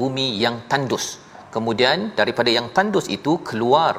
bumi 0.00 0.28
yang 0.44 0.58
tandus. 0.70 1.06
Kemudian 1.54 1.98
daripada 2.20 2.50
yang 2.58 2.68
tandus 2.76 3.06
itu 3.16 3.32
keluar 3.48 3.94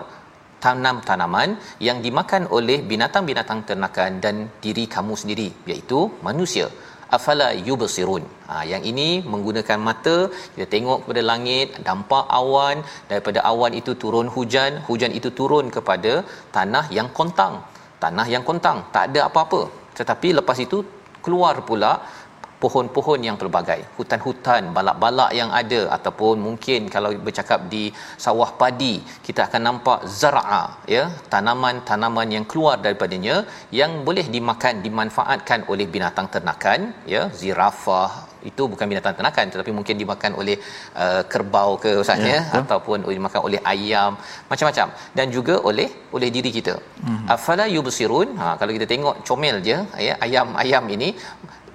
tanam-tanaman 0.64 1.50
yang 1.88 1.98
dimakan 2.06 2.44
oleh 2.58 2.78
binatang-binatang 2.92 3.60
ternakan 3.70 4.12
dan 4.24 4.36
diri 4.64 4.86
kamu 4.96 5.14
sendiri 5.22 5.48
iaitu 5.72 6.00
manusia 6.28 6.68
afala 7.18 7.48
yubsirun. 7.68 8.24
Ha 8.50 8.56
yang 8.72 8.84
ini 8.92 9.10
menggunakan 9.32 9.80
mata 9.88 10.18
kita 10.54 10.68
tengok 10.74 11.00
kepada 11.04 11.22
langit 11.32 11.68
nampak 11.88 12.26
awan 12.40 12.78
daripada 13.10 13.40
awan 13.52 13.74
itu 13.82 13.94
turun 14.04 14.30
hujan 14.36 14.72
hujan 14.90 15.14
itu 15.20 15.32
turun 15.40 15.68
kepada 15.78 16.14
tanah 16.58 16.86
yang 17.00 17.10
kontang. 17.20 17.56
Tanah 18.04 18.28
yang 18.34 18.44
kontang 18.50 18.78
tak 18.96 19.06
ada 19.10 19.22
apa-apa. 19.30 19.62
Tetapi 20.00 20.30
lepas 20.40 20.58
itu 20.68 20.80
keluar 21.26 21.56
pula 21.70 21.92
pohon-pohon 22.64 23.20
yang 23.28 23.38
pelbagai 23.42 23.80
hutan-hutan 23.98 24.72
balak-balak 24.78 25.32
yang 25.40 25.50
ada 25.62 25.82
ataupun 25.98 26.36
mungkin 26.48 26.92
kalau 26.96 27.12
bercakap 27.28 27.60
di 27.74 27.84
sawah 28.26 28.52
padi 28.62 28.96
kita 29.28 29.42
akan 29.48 29.62
nampak 29.68 30.00
zar'a 30.20 30.64
ya 30.96 31.04
tanaman-tanaman 31.34 32.30
yang 32.36 32.46
keluar 32.52 32.76
daripadanya 32.86 33.36
yang 33.82 33.92
boleh 34.08 34.26
dimakan 34.36 34.84
dimanfaatkan 34.86 35.62
oleh 35.72 35.88
binatang 35.96 36.28
ternakan 36.34 36.92
ya 37.14 37.24
zirafah 37.42 38.29
itu 38.52 38.64
bukan 38.72 38.86
binatang 38.92 39.16
ternakan 39.18 39.46
tetapi 39.54 39.72
mungkin 39.78 39.96
dimakan 40.02 40.32
oleh 40.42 40.58
uh, 41.04 41.24
kerbau 41.32 41.72
ke 41.84 41.92
usahanya 42.04 42.38
ya, 42.38 42.60
ataupun 42.62 43.08
dimakan 43.18 43.42
oleh 43.48 43.60
ayam 43.74 44.12
macam-macam 44.52 44.88
dan 45.18 45.28
juga 45.38 45.56
oleh 45.70 45.88
oleh 46.18 46.30
diri 46.36 46.52
kita 46.58 46.76
hmm. 47.06 47.26
afala 47.36 47.68
yubsirun 47.76 48.30
ha 48.42 48.48
kalau 48.62 48.72
kita 48.78 48.88
tengok 48.94 49.18
comel 49.30 49.58
je 49.70 49.78
ya 50.08 50.14
ayam-ayam 50.28 50.86
ini 50.98 51.12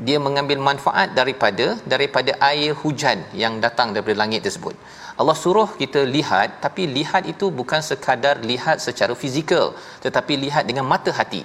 dia 0.06 0.18
mengambil 0.26 0.58
manfaat 0.68 1.08
daripada 1.18 1.66
daripada 1.92 2.32
air 2.50 2.70
hujan 2.82 3.18
yang 3.42 3.54
datang 3.64 3.94
daripada 3.94 4.16
langit 4.22 4.42
tersebut. 4.46 4.74
Allah 5.20 5.36
suruh 5.42 5.68
kita 5.80 6.00
lihat 6.16 6.58
tapi 6.64 6.84
lihat 6.96 7.24
itu 7.32 7.48
bukan 7.58 7.80
sekadar 7.90 8.36
lihat 8.50 8.82
secara 8.86 9.14
fizikal 9.22 9.66
tetapi 10.04 10.34
lihat 10.44 10.64
dengan 10.70 10.86
mata 10.92 11.12
hati. 11.18 11.42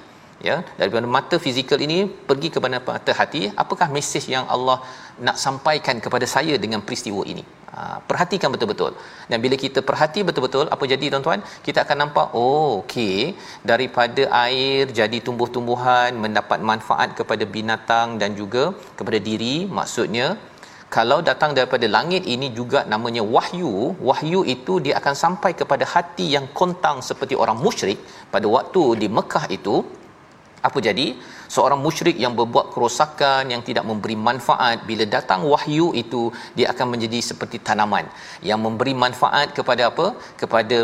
Ya, 0.47 0.55
daripada 0.79 1.07
mata 1.15 1.35
fizikal 1.45 1.79
ini 1.85 1.97
pergi 2.27 2.49
kepada 2.55 2.77
mata 2.89 3.13
hati, 3.19 3.41
apakah 3.63 3.87
mesej 3.95 4.25
yang 4.33 4.45
Allah 4.55 4.77
nak 5.25 5.37
sampaikan 5.45 5.97
kepada 6.05 6.25
saya 6.33 6.55
dengan 6.63 6.79
peristiwa 6.87 7.23
ini? 7.31 7.43
Ha, 7.75 7.81
perhatikan 8.09 8.49
betul-betul. 8.53 8.93
Dan 9.29 9.37
bila 9.45 9.55
kita 9.63 9.79
perhati 9.89 10.21
betul-betul 10.27 10.65
apa 10.75 10.83
jadi 10.93 11.05
tuan-tuan? 11.11 11.41
Kita 11.65 11.79
akan 11.85 11.97
nampak 12.03 12.27
oh 12.41 12.69
okey 12.79 13.17
daripada 13.71 14.23
air 14.45 14.87
jadi 14.99 15.17
tumbuh-tumbuhan 15.27 16.15
mendapat 16.23 16.61
manfaat 16.71 17.11
kepada 17.19 17.43
binatang 17.55 18.15
dan 18.21 18.31
juga 18.41 18.63
kepada 18.99 19.19
diri 19.27 19.55
maksudnya 19.79 20.27
kalau 20.95 21.17
datang 21.29 21.51
daripada 21.57 21.85
langit 21.95 22.23
ini 22.33 22.47
juga 22.59 22.79
namanya 22.93 23.23
wahyu 23.35 23.73
wahyu 24.09 24.39
itu 24.53 24.73
dia 24.85 24.93
akan 24.99 25.15
sampai 25.23 25.51
kepada 25.59 25.85
hati 25.93 26.25
yang 26.35 26.45
kontang 26.59 26.97
seperti 27.09 27.35
orang 27.43 27.57
musyrik 27.65 27.99
pada 28.33 28.47
waktu 28.55 28.83
di 29.01 29.07
Mekah 29.17 29.45
itu 29.57 29.75
apa 30.67 30.79
jadi? 30.87 31.07
Seorang 31.55 31.79
musyrik 31.85 32.17
yang 32.23 32.33
berbuat 32.39 32.65
kerosakan 32.73 33.43
yang 33.53 33.61
tidak 33.67 33.85
memberi 33.89 34.15
manfaat 34.27 34.83
bila 34.89 35.05
datang 35.15 35.41
wahyu 35.51 35.87
itu 36.01 36.21
dia 36.57 36.67
akan 36.73 36.87
menjadi 36.93 37.19
seperti 37.29 37.57
tanaman. 37.67 38.05
Yang 38.49 38.59
memberi 38.65 38.93
manfaat 39.03 39.47
kepada 39.57 39.85
apa? 39.91 40.07
Kepada 40.41 40.79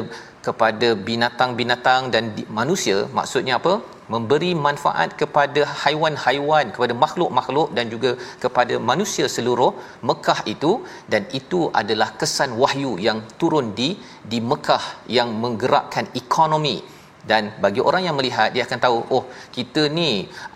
kepada 0.47 0.87
binatang-binatang 1.07 2.01
dan 2.13 2.23
di, 2.37 2.43
manusia. 2.59 2.97
Maksudnya 3.17 3.53
apa? 3.59 3.73
Memberi 4.13 4.49
manfaat 4.65 5.09
kepada 5.21 5.61
haiwan-haiwan 5.81 6.65
kepada 6.75 6.93
makhluk-makhluk 7.03 7.69
dan 7.77 7.85
juga 7.93 8.11
kepada 8.43 8.75
manusia 8.89 9.25
seluruh 9.35 9.71
Mekah 10.09 10.39
itu. 10.53 10.71
Dan 11.11 11.23
itu 11.39 11.61
adalah 11.81 12.09
kesan 12.19 12.53
wahyu 12.63 12.91
yang 13.07 13.21
turun 13.41 13.67
di 13.79 13.89
di 14.33 14.39
Mekah 14.51 14.85
yang 15.17 15.31
menggerakkan 15.43 16.07
ekonomi 16.21 16.77
dan 17.31 17.43
bagi 17.63 17.81
orang 17.89 18.03
yang 18.07 18.15
melihat 18.19 18.49
dia 18.55 18.63
akan 18.67 18.79
tahu 18.85 18.97
oh 19.15 19.23
kita 19.55 19.83
ni 19.97 20.09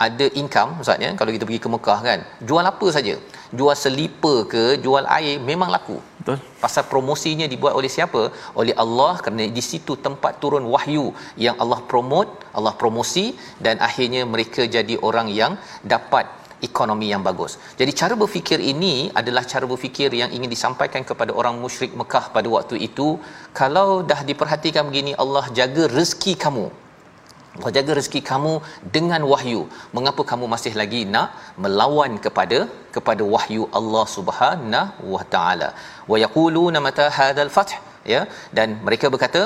ada 0.05 0.25
income 0.41 0.71
maksudnya 0.77 1.11
kalau 1.19 1.31
kita 1.35 1.45
pergi 1.49 1.61
ke 1.65 1.69
Mekah 1.75 1.99
kan 2.07 2.19
jual 2.49 2.65
apa 2.73 2.87
saja? 2.97 3.15
Jual 3.59 3.75
selipar 3.83 4.37
ke 4.53 4.63
jual 4.85 5.05
air 5.17 5.35
memang 5.49 5.69
laku. 5.75 5.97
Betul. 6.19 6.37
Pasal 6.63 6.83
promosinya 6.91 7.45
dibuat 7.53 7.73
oleh 7.79 7.89
siapa? 7.95 8.21
Oleh 8.59 8.75
Allah 8.83 9.13
kerana 9.23 9.45
di 9.57 9.63
situ 9.69 9.93
tempat 10.07 10.37
turun 10.41 10.65
wahyu 10.73 11.05
yang 11.45 11.55
Allah 11.63 11.79
promote 11.91 12.29
Allah 12.57 12.73
promosi 12.81 13.25
dan 13.65 13.81
akhirnya 13.87 14.21
mereka 14.33 14.61
jadi 14.75 14.97
orang 15.09 15.29
yang 15.39 15.53
dapat 15.93 16.25
ekonomi 16.67 17.07
yang 17.13 17.23
bagus. 17.27 17.53
Jadi 17.79 17.91
cara 18.01 18.13
berfikir 18.21 18.59
ini 18.73 18.93
adalah 19.21 19.43
cara 19.53 19.65
berfikir 19.71 20.09
yang 20.21 20.29
ingin 20.37 20.51
disampaikan 20.55 21.03
kepada 21.09 21.31
orang 21.39 21.55
musyrik 21.63 21.93
Mekah 22.01 22.25
pada 22.35 22.47
waktu 22.55 22.77
itu. 22.87 23.07
Kalau 23.61 23.89
dah 24.11 24.21
diperhatikan 24.29 24.85
begini 24.89 25.13
Allah 25.23 25.45
jaga 25.59 25.85
rezeki 25.97 26.35
kamu. 26.45 26.65
Allah 27.57 27.71
jaga 27.77 27.91
rezeki 27.99 28.21
kamu 28.31 28.53
dengan 28.95 29.21
wahyu. 29.31 29.61
Mengapa 29.95 30.21
kamu 30.31 30.45
masih 30.53 30.73
lagi 30.81 31.01
nak 31.13 31.29
melawan 31.63 32.11
kepada 32.25 32.59
kepada 32.95 33.23
wahyu 33.35 33.63
Allah 33.79 34.05
Subhanahu 34.17 35.05
wa 35.15 35.23
taala? 35.33 35.69
Wa 36.11 36.19
yaquluna 36.23 36.79
mata 36.87 37.07
hadzal 37.17 37.51
fath 37.57 37.73
ya 38.13 38.21
dan 38.57 38.77
mereka 38.87 39.07
berkata 39.13 39.41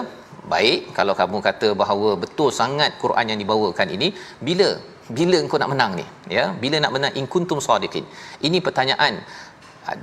baik 0.53 0.79
kalau 0.97 1.13
kamu 1.21 1.37
kata 1.47 1.69
bahawa 1.81 2.09
betul 2.23 2.49
sangat 2.61 2.91
Quran 3.03 3.29
yang 3.31 3.39
dibawakan 3.43 3.89
ini 3.97 4.07
bila 4.47 4.69
bila 5.17 5.37
engkau 5.43 5.59
nak 5.61 5.71
menang 5.73 5.91
ni? 5.99 6.05
Ya 6.37 6.45
bila 6.63 6.77
nak 6.83 6.91
menang? 6.95 7.13
In 7.19 7.25
kuntum 7.33 7.59
sadiqin. 7.67 8.05
Ini 8.47 8.59
pertanyaan 8.67 9.19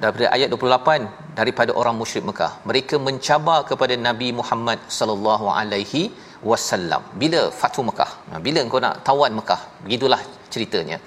daripada 0.03 0.27
ayat 0.37 0.49
28 0.53 1.37
daripada 1.39 1.73
orang 1.81 1.97
musyrik 2.01 2.25
Mekah. 2.31 2.53
Mereka 2.69 2.95
mencabar 3.09 3.65
kepada 3.71 3.95
Nabi 4.09 4.29
Muhammad 4.41 4.79
sallallahu 4.99 5.49
alaihi 5.61 6.03
wasallam. 6.51 7.03
Bila 7.23 7.41
Fathu 7.61 7.83
Mekah? 7.89 8.11
Bila 8.47 8.61
engkau 8.65 8.81
nak 8.87 9.01
tawan 9.09 9.33
Mekah? 9.41 9.61
Begitulah 9.85 10.21
ceritanya 10.53 10.99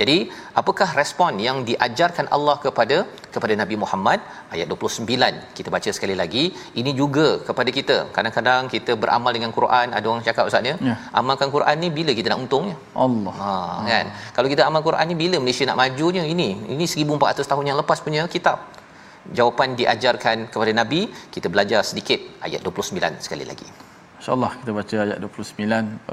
jadi 0.00 0.16
apakah 0.60 0.88
respon 1.00 1.32
yang 1.46 1.56
diajarkan 1.68 2.26
Allah 2.36 2.56
kepada 2.64 2.96
kepada 3.34 3.54
Nabi 3.60 3.76
Muhammad? 3.82 4.18
Ayat 4.54 4.66
29 4.72 5.54
kita 5.58 5.68
baca 5.74 5.90
sekali 5.96 6.14
lagi. 6.20 6.44
Ini 6.80 6.90
juga 7.00 7.26
kepada 7.48 7.70
kita. 7.78 7.96
Kadang-kadang 8.16 8.62
kita 8.74 8.92
beramal 9.02 9.32
dengan 9.36 9.50
Quran. 9.58 9.94
Ada 9.96 10.06
orang 10.12 10.24
cakap 10.28 10.50
ustaz 10.50 10.70
ya, 10.70 10.74
ya. 10.90 10.96
amalkan 11.20 11.50
Quran 11.56 11.76
ni 11.84 11.90
bila 11.98 12.10
kita 12.18 12.28
nak 12.32 12.40
untungnya 12.44 12.76
Allah. 13.06 13.34
Ha 13.42 13.52
kan? 13.92 14.06
Kalau 14.36 14.48
kita 14.54 14.62
amal 14.68 14.82
Quran 14.88 15.06
ni 15.12 15.16
bila 15.24 15.38
Malaysia 15.44 15.66
nak 15.70 15.78
majunya? 15.82 16.24
Ini. 16.34 16.48
Ini 16.74 16.84
1400 16.90 17.50
tahun 17.50 17.64
yang 17.70 17.78
lepas 17.82 18.00
punya 18.06 18.24
kitab. 18.36 18.58
Jawapan 19.38 19.78
diajarkan 19.80 20.36
kepada 20.52 20.72
Nabi. 20.82 21.00
Kita 21.34 21.46
belajar 21.54 21.80
sedikit 21.90 22.20
ayat 22.46 22.60
29 22.66 23.24
sekali 23.26 23.46
lagi. 23.52 23.68
Insyaallah 24.18 24.52
kita 24.60 24.70
baca 24.80 24.96
ayat 25.06 25.18
29 25.20 25.62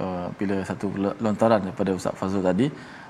uh, 0.04 0.28
bila 0.40 0.56
satu 0.70 0.86
lontaran 1.26 1.62
daripada 1.66 1.92
Ustaz 2.00 2.14
Fazul 2.20 2.44
tadi 2.44 2.68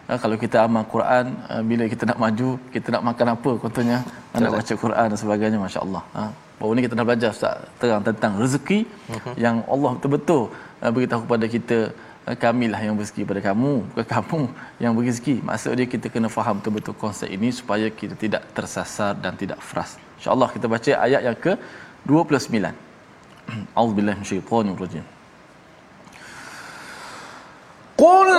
Ha, 0.10 0.14
kalau 0.24 0.36
kita 0.44 0.58
amal 0.68 0.84
Quran 0.94 1.26
ha, 1.50 1.62
bila 1.70 1.84
kita 1.94 2.04
nak 2.10 2.20
maju 2.24 2.50
kita 2.76 2.88
nak 2.96 3.04
makan 3.10 3.28
apa 3.36 3.52
contohnya? 3.64 3.98
Ha, 4.32 4.44
nak 4.44 4.54
baca 4.58 4.74
Quran 4.84 5.06
dan 5.12 5.18
sebagainya 5.24 5.60
masya-Allah. 5.66 6.04
Ha 6.18 6.24
baru 6.62 6.74
ni 6.78 6.82
kita 6.86 6.96
dah 7.00 7.06
belajar 7.10 7.30
Ustaz 7.36 7.58
terang 7.82 8.04
tentang 8.08 8.34
rezeki 8.42 8.80
uh-huh. 8.86 9.36
yang 9.44 9.56
Allah 9.74 9.92
betul-betul 9.98 10.44
ha, 10.82 10.92
beritahu 10.96 11.22
kepada 11.26 11.46
kita 11.56 11.78
ha, 12.26 12.36
kamilah 12.44 12.82
yang 12.88 12.96
rezeki 13.02 13.24
pada 13.30 13.42
kamu 13.50 13.74
bukan 13.90 14.08
kamu 14.16 14.42
yang 14.84 14.94
rezeki 15.08 15.36
maksudnya 15.50 15.86
kita 15.94 16.08
kena 16.14 16.30
faham 16.38 16.56
betul-betul 16.62 16.96
konsep 17.04 17.30
ini 17.38 17.50
supaya 17.60 17.88
kita 18.02 18.16
tidak 18.24 18.44
tersasar 18.58 19.12
dan 19.24 19.34
tidak 19.42 19.60
fras. 19.70 19.92
insya-Allah 20.18 20.50
kita 20.56 20.66
baca 20.76 20.92
ayat 21.08 21.22
yang 21.28 21.38
ke 21.46 21.54
29 22.06 22.70
auzubillahi 23.80 24.18
minasyaitanirrajim. 24.22 25.06
Qul 28.02 28.30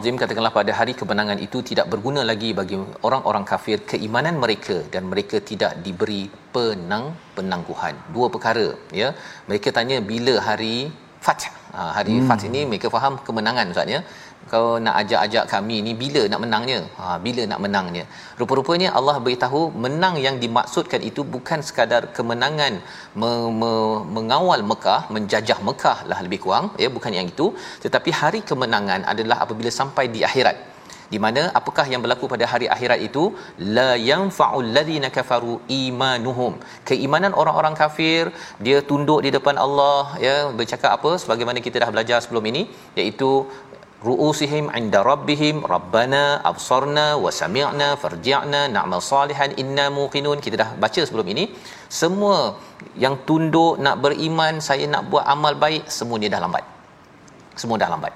Azim 0.00 0.16
katakanlah 0.20 0.52
pada 0.58 0.72
hari 0.76 0.92
kemenangan 1.00 1.38
itu 1.46 1.58
tidak 1.70 1.86
berguna 1.92 2.20
lagi 2.28 2.50
bagi 2.58 2.76
orang-orang 3.06 3.44
kafir 3.50 3.78
keimanan 3.90 4.36
mereka 4.42 4.76
dan 4.92 5.02
mereka 5.12 5.36
tidak 5.50 5.72
diberi 5.84 6.22
penang 6.54 7.04
penangguhan. 7.36 7.94
Dua 8.14 8.26
perkara 8.34 8.66
ya. 9.00 9.08
Mereka 9.48 9.68
tanya 9.78 9.98
bila 10.10 10.34
hari 10.48 10.76
Fath. 11.24 11.44
Ha, 11.76 11.80
hari 11.96 12.14
hmm. 12.16 12.28
Fath 12.28 12.44
ini 12.48 12.60
mereka 12.70 12.88
faham 12.94 13.14
kemenangan 13.26 13.74
ustaz 13.74 13.92
ya 13.94 14.00
kau 14.52 14.66
nak 14.84 14.94
ajak-ajak 15.00 15.44
kami 15.52 15.76
ni 15.86 15.92
bila 16.02 16.22
nak 16.32 16.40
menangnya? 16.44 16.78
Ha 17.00 17.16
bila 17.26 17.42
nak 17.50 17.60
menangnya? 17.64 18.04
Rupa-rupanya 18.40 18.88
Allah 18.98 19.16
beritahu 19.26 19.60
menang 19.84 20.16
yang 20.26 20.36
dimaksudkan 20.44 21.02
itu 21.10 21.24
bukan 21.34 21.60
sekadar 21.68 22.02
kemenangan 22.16 22.74
me- 23.20 23.52
me- 23.60 24.02
mengawal 24.16 24.62
Mekah 24.72 25.00
menjajah 25.16 25.58
Mekah 25.68 25.98
lah 26.12 26.18
lebih 26.26 26.40
kurang 26.46 26.68
ya 26.84 26.90
bukan 26.96 27.14
yang 27.18 27.28
itu. 27.34 27.48
Tetapi 27.86 28.12
hari 28.22 28.42
kemenangan 28.50 29.02
adalah 29.14 29.38
apabila 29.46 29.72
sampai 29.80 30.06
di 30.16 30.22
akhirat. 30.30 30.58
Di 31.12 31.18
mana 31.24 31.42
apakah 31.58 31.84
yang 31.92 32.00
berlaku 32.02 32.26
pada 32.32 32.44
hari 32.50 32.66
akhirat 32.74 33.00
itu? 33.06 33.22
La 33.78 33.88
yanfa'ul 34.10 34.68
ladzina 34.76 35.08
kafaru 35.16 35.54
imanuhum. 35.78 36.52
Keimanan 36.88 37.32
orang-orang 37.40 37.74
kafir 37.80 38.22
dia 38.66 38.78
tunduk 38.90 39.20
di 39.26 39.30
depan 39.36 39.58
Allah 39.64 40.02
ya 40.26 40.36
bercakap 40.58 40.90
apa? 40.98 41.10
Sebagaimana 41.22 41.58
kita 41.66 41.82
dah 41.84 41.90
belajar 41.94 42.18
sebelum 42.24 42.46
ini 42.52 42.62
iaitu 43.00 43.30
ru'usihim 44.08 44.66
'inda 44.78 45.00
rabbihim 45.10 45.56
rabbana 45.72 46.22
absarna 46.50 47.06
wa 47.24 47.30
sami'na 47.40 47.88
farji'na 48.02 48.60
na'mal 48.76 49.04
salihan 49.12 49.52
inna 49.62 49.86
muqinun. 49.98 50.38
Kita 50.44 50.56
dah 50.62 50.70
baca 50.82 51.00
sebelum 51.08 51.26
ini 51.34 51.44
semua 52.00 52.36
yang 53.04 53.16
tunduk 53.28 53.76
nak 53.84 53.96
beriman 54.04 54.56
saya 54.68 54.84
nak 54.94 55.04
buat 55.12 55.24
amal 55.34 55.54
baik 55.64 55.84
semuanya 55.96 56.28
dah 56.34 56.40
lambat. 56.44 56.64
Semua 57.60 57.76
dah 57.82 57.90
lambat. 57.94 58.12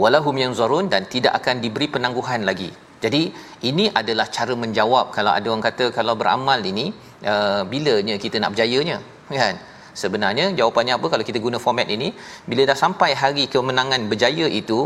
Walahum 0.00 0.36
yanzurun 0.42 0.86
dan 0.92 1.04
tidak 1.14 1.32
akan 1.40 1.58
diberi 1.64 1.86
penangguhan 1.94 2.42
lagi. 2.50 2.70
Jadi 3.04 3.22
ini 3.70 3.84
adalah 4.00 4.26
cara 4.36 4.54
menjawab. 4.62 5.06
Kalau 5.16 5.32
ada 5.38 5.46
orang 5.52 5.64
kata 5.68 5.84
kalau 5.98 6.14
beramal 6.20 6.60
ini 6.72 6.92
uh, 7.32 7.62
bilanya 7.72 8.14
kita 8.24 8.36
nak 8.42 8.52
berjayanya? 8.52 8.98
Kan 9.40 9.56
sebenarnya 10.02 10.46
jawapannya 10.58 10.94
apa? 10.98 11.06
Kalau 11.12 11.24
kita 11.28 11.38
guna 11.46 11.58
format 11.64 11.88
ini 11.96 12.08
bila 12.50 12.62
dah 12.70 12.76
sampai 12.82 13.10
hari 13.22 13.44
kemenangan 13.54 14.02
berjaya 14.10 14.46
itu 14.60 14.78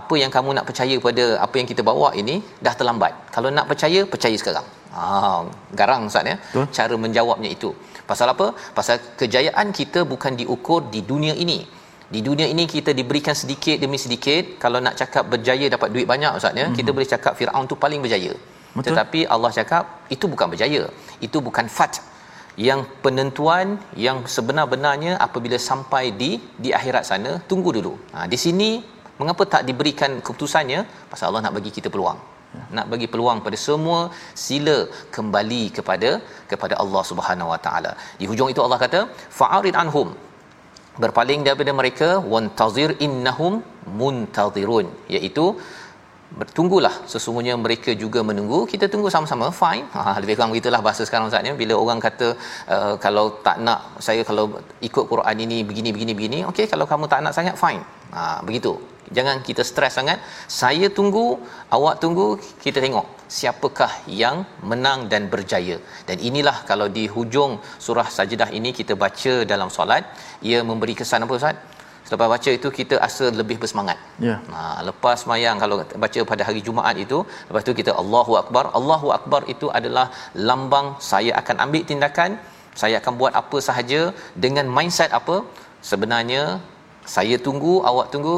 apa 0.00 0.14
yang 0.22 0.30
kamu 0.36 0.50
nak 0.58 0.66
percaya 0.70 0.96
pada 1.06 1.24
apa 1.46 1.54
yang 1.60 1.68
kita 1.72 1.82
bawa 1.90 2.08
ini 2.22 2.36
dah 2.66 2.74
terlambat. 2.80 3.12
Kalau 3.36 3.50
nak 3.56 3.66
percaya 3.72 4.02
percaya 4.14 4.36
sekarang. 4.42 4.66
Ha 4.96 5.04
garang 5.78 6.02
ustaz 6.10 6.30
ya? 6.30 6.36
Betul. 6.40 6.66
cara 6.78 6.94
menjawabnya 7.04 7.50
itu. 7.56 7.70
Pasal 8.10 8.28
apa? 8.34 8.46
Pasal 8.78 8.96
kejayaan 9.20 9.68
kita 9.80 10.02
bukan 10.12 10.32
diukur 10.40 10.80
di 10.94 11.02
dunia 11.12 11.36
ini. 11.44 11.58
Di 12.14 12.20
dunia 12.28 12.46
ini 12.54 12.64
kita 12.74 12.90
diberikan 12.98 13.36
sedikit 13.42 13.76
demi 13.84 13.98
sedikit. 14.04 14.60
Kalau 14.64 14.80
nak 14.86 14.96
cakap 15.00 15.24
berjaya 15.32 15.66
dapat 15.74 15.88
duit 15.94 16.06
banyak 16.14 16.32
ustaz 16.40 16.60
ya? 16.62 16.66
Hmm 16.68 16.76
kita 16.78 16.90
boleh 16.96 17.08
cakap 17.14 17.32
Firaun 17.38 17.64
tu 17.70 17.78
paling 17.84 18.02
berjaya. 18.06 18.34
Betul. 18.72 18.96
tetapi 18.96 19.20
Allah 19.34 19.50
cakap 19.58 19.84
itu 20.14 20.24
bukan 20.32 20.46
berjaya. 20.52 20.82
Itu 21.26 21.38
bukan 21.46 21.66
fat 21.76 22.00
yang 22.68 22.80
penentuan 23.04 23.80
yang 24.06 24.18
sebenar-benarnya 24.34 25.12
apabila 25.26 25.58
sampai 25.70 26.04
di 26.20 26.30
di 26.64 26.70
akhirat 26.78 27.04
sana 27.10 27.30
tunggu 27.50 27.70
dulu. 27.78 27.94
Ha, 28.14 28.26
di 28.32 28.38
sini 28.44 28.70
mengapa 29.20 29.44
tak 29.54 29.64
diberikan 29.68 30.12
keputusannya? 30.24 30.80
Pasal 31.12 31.28
Allah 31.30 31.42
nak 31.46 31.56
bagi 31.58 31.72
kita 31.76 31.88
peluang. 31.94 32.20
Nak 32.76 32.86
bagi 32.92 33.06
peluang 33.12 33.38
pada 33.44 33.58
semua 33.66 33.98
sila 34.46 34.76
kembali 35.16 35.62
kepada 35.76 36.10
kepada 36.50 36.74
Allah 36.82 37.02
Subhanahu 37.10 37.52
Wa 37.52 37.60
Taala. 37.66 37.92
Di 38.20 38.26
hujung 38.30 38.50
itu 38.52 38.60
Allah 38.64 38.80
kata 38.84 39.00
fa'arid 39.38 39.76
anhum. 39.82 40.10
Berpaling 41.02 41.40
daripada 41.46 41.72
mereka 41.80 42.08
wantazir 42.32 42.90
innahum 43.06 43.54
muntazirun. 44.00 44.88
Iaitu 45.14 45.46
bertunggulah. 46.40 46.94
Sesungguhnya 47.12 47.54
mereka 47.64 47.90
juga 48.02 48.20
menunggu. 48.28 48.60
Kita 48.72 48.86
tunggu 48.92 49.08
sama-sama. 49.14 49.46
Fine. 49.60 49.86
Ha 49.96 50.16
lebih 50.22 50.34
kurang 50.36 50.52
begitulah 50.54 50.80
bahasa 50.86 51.02
sekarang 51.08 51.26
ustaz 51.30 51.58
bila 51.62 51.74
orang 51.82 52.00
kata 52.06 52.28
uh, 52.74 52.94
kalau 53.04 53.26
tak 53.46 53.56
nak 53.66 53.80
saya 54.06 54.22
kalau 54.30 54.44
ikut 54.88 55.04
Quran 55.12 55.36
ini 55.44 55.58
begini 55.68 55.90
begini 55.96 56.12
begini 56.18 56.38
okey 56.50 56.66
kalau 56.72 56.86
kamu 56.92 57.04
tak 57.12 57.20
nak 57.26 57.34
sangat 57.38 57.56
fine. 57.64 57.82
Ha 58.16 58.40
begitu. 58.48 58.74
Jangan 59.16 59.36
kita 59.46 59.62
stres 59.70 59.94
sangat. 59.98 60.18
Saya 60.60 60.86
tunggu 60.98 61.24
awak 61.76 61.94
tunggu 62.02 62.26
kita 62.64 62.78
tengok 62.84 63.06
siapakah 63.36 63.92
yang 64.22 64.36
menang 64.70 65.00
dan 65.12 65.22
berjaya. 65.32 65.76
Dan 66.08 66.16
inilah 66.28 66.56
kalau 66.70 66.86
di 66.96 67.04
hujung 67.14 67.52
surah 67.86 68.08
sajdah 68.16 68.48
ini 68.58 68.72
kita 68.78 68.96
baca 69.04 69.34
dalam 69.52 69.68
solat 69.76 70.04
ia 70.50 70.60
memberi 70.70 70.96
kesan 71.00 71.26
apa 71.26 71.34
ustaz 71.40 71.56
Selepas 72.12 72.28
baca 72.32 72.50
itu 72.56 72.68
kita 72.78 72.96
asa 73.06 73.26
lebih 73.40 73.56
bersemangat. 73.60 73.98
Ya. 74.26 74.34
Ha, 74.54 74.84
lepas 74.88 75.18
mayang 75.30 75.56
kalau 75.62 75.76
baca 76.02 76.20
pada 76.30 76.42
hari 76.48 76.60
Jumaat 76.66 76.96
itu, 77.04 77.18
lepas 77.48 77.62
tu 77.68 77.72
kita 77.78 77.92
Allahu 78.02 78.32
Akbar. 78.40 78.64
Allahu 78.78 79.08
Akbar 79.16 79.40
itu 79.54 79.68
adalah 79.78 80.04
lambang 80.48 80.88
saya 81.10 81.32
akan 81.40 81.56
ambil 81.64 81.82
tindakan, 81.90 82.36
saya 82.80 83.00
akan 83.00 83.16
buat 83.20 83.32
apa 83.40 83.58
sahaja 83.68 84.00
dengan 84.44 84.68
mindset 84.76 85.08
apa? 85.20 85.36
Sebenarnya 85.90 86.42
saya 87.14 87.38
tunggu, 87.46 87.80
awak 87.90 88.12
tunggu, 88.12 88.36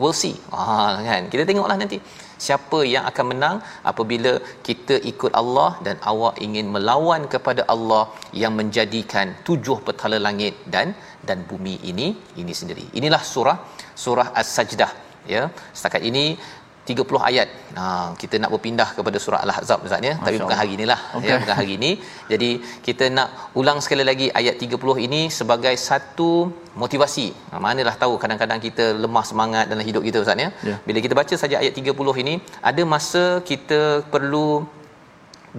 we'll 0.00 0.16
see. 0.22 0.36
Ha, 0.52 1.00
kan? 1.08 1.32
Kita 1.32 1.48
tengoklah 1.48 1.78
nanti 1.82 1.98
siapa 2.46 2.78
yang 2.94 3.04
akan 3.10 3.26
menang 3.32 3.56
apabila 3.90 4.32
kita 4.68 4.94
ikut 5.10 5.32
Allah 5.40 5.70
dan 5.86 5.96
awak 6.12 6.36
ingin 6.46 6.68
melawan 6.74 7.24
kepada 7.34 7.64
Allah 7.74 8.04
yang 8.42 8.52
menjadikan 8.60 9.32
tujuh 9.48 9.78
petala 9.88 10.20
langit 10.28 10.54
dan 10.74 10.92
dan 11.28 11.38
bumi 11.50 11.74
ini 11.90 12.06
ini 12.42 12.52
sendiri. 12.60 12.86
Inilah 13.00 13.22
surah 13.32 13.58
surah 14.04 14.28
As-Sajdah 14.40 14.92
ya. 15.34 15.42
Setakat 15.78 16.02
ini 16.10 16.24
30 16.90 17.20
ayat. 17.28 17.48
Ha 17.78 17.84
kita 18.20 18.34
nak 18.42 18.50
berpindah 18.54 18.88
kepada 18.96 19.18
surah 19.24 19.40
Al-Ahzab 19.44 19.86
Ustaz 19.86 20.06
ya. 20.08 20.14
Tapi 20.26 20.36
bukan 20.44 20.58
hari 20.60 20.72
inilah 20.78 20.98
okay. 21.18 21.30
ya 21.30 21.36
bukan 21.42 21.56
hari 21.60 21.72
ini. 21.78 21.90
Jadi 22.32 22.50
kita 22.86 23.04
nak 23.16 23.28
ulang 23.60 23.78
sekali 23.84 24.04
lagi 24.10 24.28
ayat 24.40 24.54
30 24.66 25.06
ini 25.06 25.20
sebagai 25.38 25.74
satu 25.88 26.30
motivasi. 26.82 27.26
Ha, 27.50 27.60
manalah 27.66 27.96
tahu 28.02 28.14
kadang-kadang 28.22 28.60
kita 28.66 28.86
lemah 29.04 29.24
semangat 29.30 29.64
dalam 29.72 29.84
hidup 29.88 30.04
kita 30.08 30.20
Ustaz 30.24 30.44
ya. 30.44 30.50
Yeah. 30.70 30.78
Bila 30.88 30.98
kita 31.06 31.16
baca 31.20 31.34
saja 31.42 31.58
ayat 31.62 31.74
30 31.82 32.22
ini 32.24 32.34
ada 32.70 32.82
masa 32.94 33.24
kita 33.50 33.80
perlu 34.14 34.48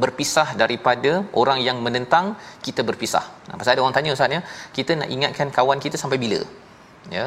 berpisah 0.03 0.47
daripada 0.61 1.11
orang 1.41 1.59
yang 1.67 1.77
menentang 1.85 2.25
kita 2.65 2.81
berpisah. 2.89 3.25
Nah, 3.47 3.55
pasal 3.59 3.73
ada 3.75 3.83
orang 3.85 3.95
tanya 3.97 4.15
ustaz 4.17 4.35
ya, 4.37 4.41
kita 4.77 4.91
nak 4.99 5.09
ingatkan 5.15 5.49
kawan 5.57 5.79
kita 5.85 5.97
sampai 6.03 6.19
bila? 6.23 6.39
Ya. 7.17 7.25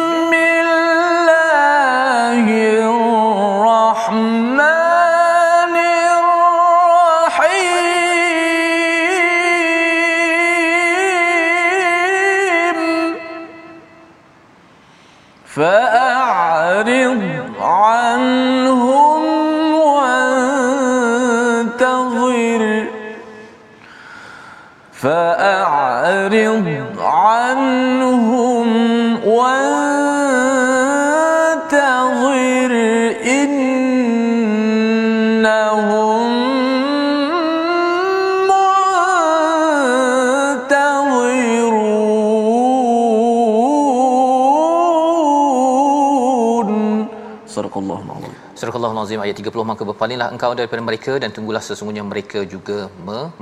Al-Azim 49.12 49.24
ayat 49.26 49.38
30 49.44 49.70
maka 49.70 49.84
berpalinglah 49.90 50.28
engkau 50.34 50.52
daripada 50.58 50.82
mereka 50.88 51.14
dan 51.22 51.30
tunggulah 51.36 51.62
sesungguhnya 51.68 52.04
mereka 52.10 52.40
juga 52.54 52.78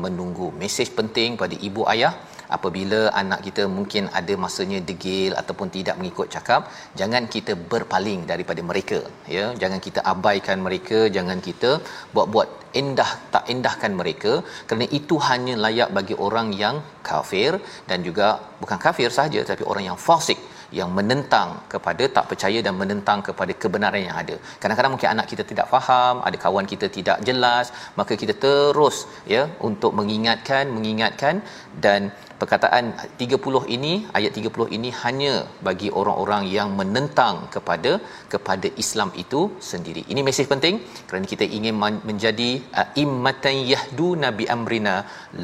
menunggu. 0.04 0.48
Mesej 0.62 0.90
penting 1.00 1.36
pada 1.42 1.56
ibu 1.68 1.82
ayah 1.94 2.14
apabila 2.58 3.02
anak 3.22 3.40
kita 3.48 3.64
mungkin 3.78 4.04
ada 4.20 4.34
masanya 4.46 4.80
degil 4.90 5.32
ataupun 5.42 5.68
tidak 5.78 5.96
mengikut 6.00 6.28
cakap 6.36 6.62
jangan 7.02 7.26
kita 7.36 7.56
berpaling 7.74 8.22
daripada 8.32 8.64
mereka 8.72 9.00
ya 9.36 9.46
jangan 9.64 9.82
kita 9.88 10.02
abaikan 10.14 10.60
mereka 10.68 11.00
jangan 11.18 11.40
kita 11.48 11.72
buat-buat 12.16 12.50
endah 12.82 13.12
tak 13.34 13.46
endahkan 13.54 13.94
mereka 14.02 14.34
kerana 14.68 14.88
itu 15.00 15.18
hanya 15.30 15.56
layak 15.66 15.90
bagi 15.98 16.16
orang 16.28 16.50
yang 16.64 16.78
kafir 17.10 17.52
dan 17.90 18.00
juga 18.08 18.28
bukan 18.62 18.80
kafir 18.86 19.10
sahaja 19.18 19.42
tapi 19.52 19.66
orang 19.72 19.86
yang 19.90 20.00
fasik 20.08 20.42
yang 20.78 20.90
menentang 20.98 21.50
kepada 21.74 22.04
tak 22.16 22.26
percaya 22.32 22.60
dan 22.66 22.74
menentang 22.82 23.20
kepada 23.28 23.54
kebenaran 23.62 24.02
yang 24.08 24.18
ada. 24.22 24.36
Kadang-kadang 24.62 24.92
mungkin 24.94 25.10
anak 25.16 25.28
kita 25.32 25.44
tidak 25.52 25.68
faham, 25.74 26.16
ada 26.28 26.38
kawan 26.46 26.68
kita 26.74 26.88
tidak 26.98 27.18
jelas, 27.30 27.74
maka 28.00 28.14
kita 28.22 28.34
terus 28.46 28.98
ya 29.34 29.44
untuk 29.70 29.94
mengingatkan, 30.00 30.70
mengingatkan 30.76 31.42
dan 31.86 32.14
perkataan 32.42 32.86
30 33.22 33.62
ini 33.76 33.92
ayat 34.18 34.32
30 34.40 34.76
ini 34.78 34.90
hanya 35.04 35.34
bagi 35.68 35.90
orang-orang 36.00 36.44
yang 36.58 36.70
menentang 36.80 37.36
kepada 37.56 37.92
kepada 38.34 38.68
Islam 38.84 39.10
itu 39.24 39.42
sendiri. 39.70 40.04
Ini 40.14 40.24
mesej 40.28 40.48
penting 40.54 40.76
kerana 41.10 41.28
kita 41.34 41.48
ingin 41.58 41.76
menjadi 42.10 42.50
uh, 42.80 42.88
immatan 43.04 43.58
yahdu 43.74 44.10
nabi 44.26 44.48
amrina 44.56 44.96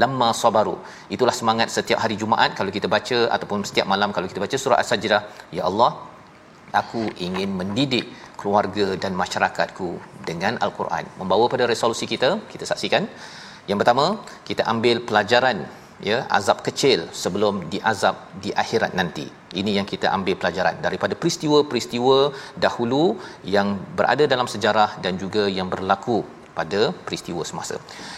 lamma 0.01 0.29
sabaru. 0.41 0.75
Itulah 1.15 1.35
semangat 1.39 1.69
setiap 1.77 2.01
hari 2.05 2.17
Jumaat 2.23 2.51
kalau 2.59 2.73
kita 2.77 2.89
baca 2.95 3.19
ataupun 3.37 3.61
setiap 3.69 3.87
malam 3.93 4.11
kalau 4.17 4.27
kita 4.31 4.41
baca 4.45 4.57
surah 4.63 4.79
As-Sajdah, 4.83 5.21
ya 5.57 5.63
Allah 5.69 5.91
aku 6.81 7.01
ingin 7.27 7.49
mendidik 7.59 8.05
keluarga 8.39 8.85
dan 9.03 9.11
masyarakatku 9.21 9.89
dengan 10.29 10.53
al-Quran. 10.65 11.05
Membawa 11.19 11.45
pada 11.53 11.65
resolusi 11.73 12.05
kita, 12.13 12.29
kita 12.53 12.65
saksikan. 12.71 13.03
Yang 13.69 13.77
pertama, 13.81 14.05
kita 14.49 14.63
ambil 14.73 14.97
pelajaran 15.09 15.57
ya 16.09 16.17
azab 16.37 16.59
kecil 16.67 16.99
sebelum 17.21 17.71
diazab 17.73 18.15
di 18.43 18.51
akhirat 18.63 18.93
nanti 18.99 19.25
ini 19.61 19.71
yang 19.77 19.87
kita 19.91 20.07
ambil 20.15 20.35
pelajaran 20.41 20.77
daripada 20.85 21.13
peristiwa-peristiwa 21.21 22.17
dahulu 22.65 23.03
yang 23.55 23.67
berada 23.99 24.25
dalam 24.33 24.47
sejarah 24.53 24.89
dan 25.05 25.15
juga 25.23 25.43
yang 25.57 25.69
berlaku 25.73 26.17
pada 26.57 26.81
peristiwa 27.05 27.43
semasa. 27.49 27.75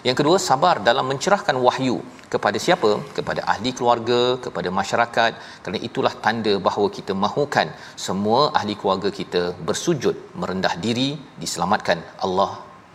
Yang 0.08 0.18
kedua, 0.20 0.38
sabar 0.48 0.76
dalam 0.90 1.06
mencerahkan 1.12 1.56
wahyu 1.68 1.98
kepada 2.34 2.58
siapa? 2.66 2.92
Kepada 3.18 3.42
ahli 3.54 3.72
keluarga, 3.78 4.22
kepada 4.46 4.70
masyarakat. 4.80 5.32
Kerana 5.62 5.80
itulah 5.88 6.14
tanda 6.26 6.54
bahawa 6.68 6.88
kita 6.98 7.16
mahukan 7.26 7.70
semua 8.08 8.40
ahli 8.60 8.76
keluarga 8.82 9.12
kita 9.20 9.44
bersujud, 9.70 10.16
merendah 10.42 10.74
diri, 10.86 11.10
diselamatkan 11.44 12.00
Allah 12.28 12.52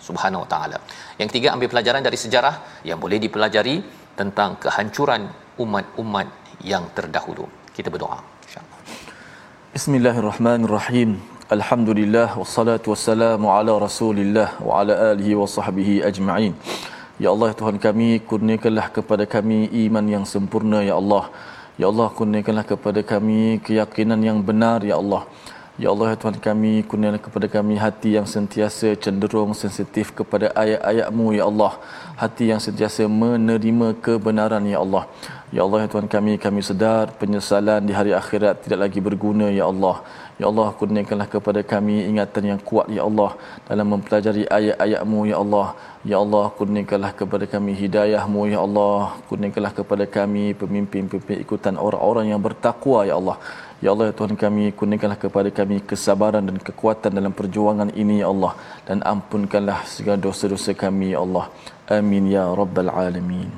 Subhanahu 0.06 0.44
Wa 0.44 0.48
Taala. 0.54 0.78
Yang 1.18 1.28
ketiga, 1.30 1.48
ambil 1.54 1.70
pelajaran 1.74 2.02
dari 2.06 2.18
sejarah 2.24 2.54
yang 2.90 2.98
boleh 3.04 3.18
dipelajari 3.26 3.76
tentang 4.18 4.60
kehancuran 4.62 5.32
umat-umat 5.58 6.28
yang 6.62 6.84
terdahulu. 6.96 7.48
Kita 7.76 7.88
berdoa. 7.88 8.20
Bismillahirrahmanirrahim. 9.72 11.16
Alhamdulillah 11.48 12.36
wassalatu 12.36 12.92
wassalamu 12.92 13.48
ala 13.48 13.72
Rasulillah 13.80 14.60
wa 14.60 14.84
ala 14.84 15.16
alihi 15.16 15.32
wa 15.32 15.48
sahbihi 15.48 16.04
ajma'in. 16.04 16.52
Ya 17.16 17.32
Allah 17.32 17.52
ya 17.52 17.56
Tuhan 17.56 17.76
kami, 17.80 18.20
kurniakanlah 18.28 18.92
kepada 18.96 19.24
kami 19.24 19.72
iman 19.88 20.04
yang 20.14 20.24
sempurna 20.28 20.84
ya 20.84 21.00
Allah. 21.00 21.32
Ya 21.80 21.88
Allah 21.88 22.08
kurniakanlah 22.18 22.68
kepada 22.68 23.00
kami 23.00 23.64
keyakinan 23.64 24.20
yang 24.28 24.44
benar 24.44 24.84
ya 24.84 25.00
Allah. 25.00 25.24
Ya 25.80 25.88
Allah 25.88 26.12
ya 26.12 26.16
Tuhan 26.20 26.36
kami, 26.36 26.84
kurniakan 26.88 27.16
kepada 27.26 27.46
kami 27.48 27.74
hati 27.80 28.10
yang 28.16 28.28
sentiasa 28.28 28.88
cenderung 29.04 29.56
sensitif 29.56 30.12
kepada 30.18 30.52
ayat-ayat-Mu 30.62 31.32
ya 31.32 31.44
Allah. 31.48 31.72
Hati 32.22 32.52
yang 32.52 32.60
sentiasa 32.60 33.08
menerima 33.08 33.96
kebenaran 34.04 34.60
ya 34.68 34.84
Allah. 34.84 35.08
Ya 35.48 35.64
Allah 35.64 35.78
ya 35.84 35.88
Tuhan 35.94 36.08
kami, 36.12 36.36
kami 36.44 36.60
sedar 36.60 37.16
penyesalan 37.20 37.88
di 37.88 37.96
hari 37.96 38.12
akhirat 38.20 38.68
tidak 38.68 38.80
lagi 38.84 39.00
berguna 39.00 39.48
ya 39.48 39.64
Allah. 39.72 39.96
Ya 40.36 40.46
Allah 40.50 40.68
kurniakanlah 40.76 41.28
kepada 41.32 41.60
kami 41.72 41.96
ingatan 42.10 42.44
yang 42.52 42.60
kuat 42.68 42.86
ya 42.92 43.02
Allah 43.08 43.30
dalam 43.64 43.86
mempelajari 43.96 44.44
ayat-ayat-Mu 44.58 45.20
ya 45.32 45.40
Allah. 45.40 45.66
Ya 46.04 46.16
Allah 46.24 46.44
kurniakanlah 46.60 47.12
kepada 47.20 47.48
kami 47.54 47.72
hidayah-Mu 47.82 48.42
ya 48.54 48.60
Allah. 48.66 49.16
Kurniakanlah 49.28 49.72
kepada 49.80 50.04
kami 50.04 50.44
pemimpin-pemimpin 50.52 51.40
ikutan 51.44 51.80
orang-orang 51.86 52.28
yang 52.32 52.40
bertakwa 52.44 53.08
ya 53.08 53.16
Allah. 53.20 53.38
Ya 53.84 53.90
Allah 53.92 54.06
ya 54.08 54.14
Tuhan 54.18 54.34
kami 54.42 54.64
kurniakanlah 54.78 55.18
kepada 55.22 55.48
kami 55.58 55.76
kesabaran 55.90 56.44
dan 56.48 56.58
kekuatan 56.66 57.18
dalam 57.18 57.32
perjuangan 57.38 57.88
ini 58.02 58.16
ya 58.22 58.26
Allah 58.32 58.52
dan 58.88 58.98
ampunkanlah 59.12 59.78
segala 59.94 60.18
dosa-dosa 60.26 60.72
kami 60.82 61.08
ya 61.14 61.20
Allah. 61.24 61.44
Amin 61.98 62.30
ya 62.34 62.44
rabbal 62.60 62.90
alamin. 63.02 63.50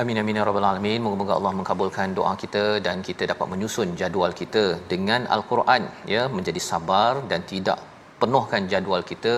Amin 0.00 0.18
amin 0.22 0.38
ya 0.40 0.44
rabbal 0.48 0.66
alamin. 0.70 0.98
Moga-moga 1.06 1.34
Allah 1.38 1.52
mengabulkan 1.60 2.16
doa 2.18 2.34
kita 2.42 2.64
dan 2.86 2.98
kita 3.08 3.30
dapat 3.32 3.46
menyusun 3.52 3.94
jadual 4.00 4.34
kita 4.42 4.64
dengan 4.92 5.30
al-Quran 5.36 5.84
ya 6.14 6.24
menjadi 6.36 6.62
sabar 6.70 7.12
dan 7.30 7.46
tidak 7.52 7.78
penuhkan 8.22 8.66
jadual 8.72 9.04
kita 9.12 9.34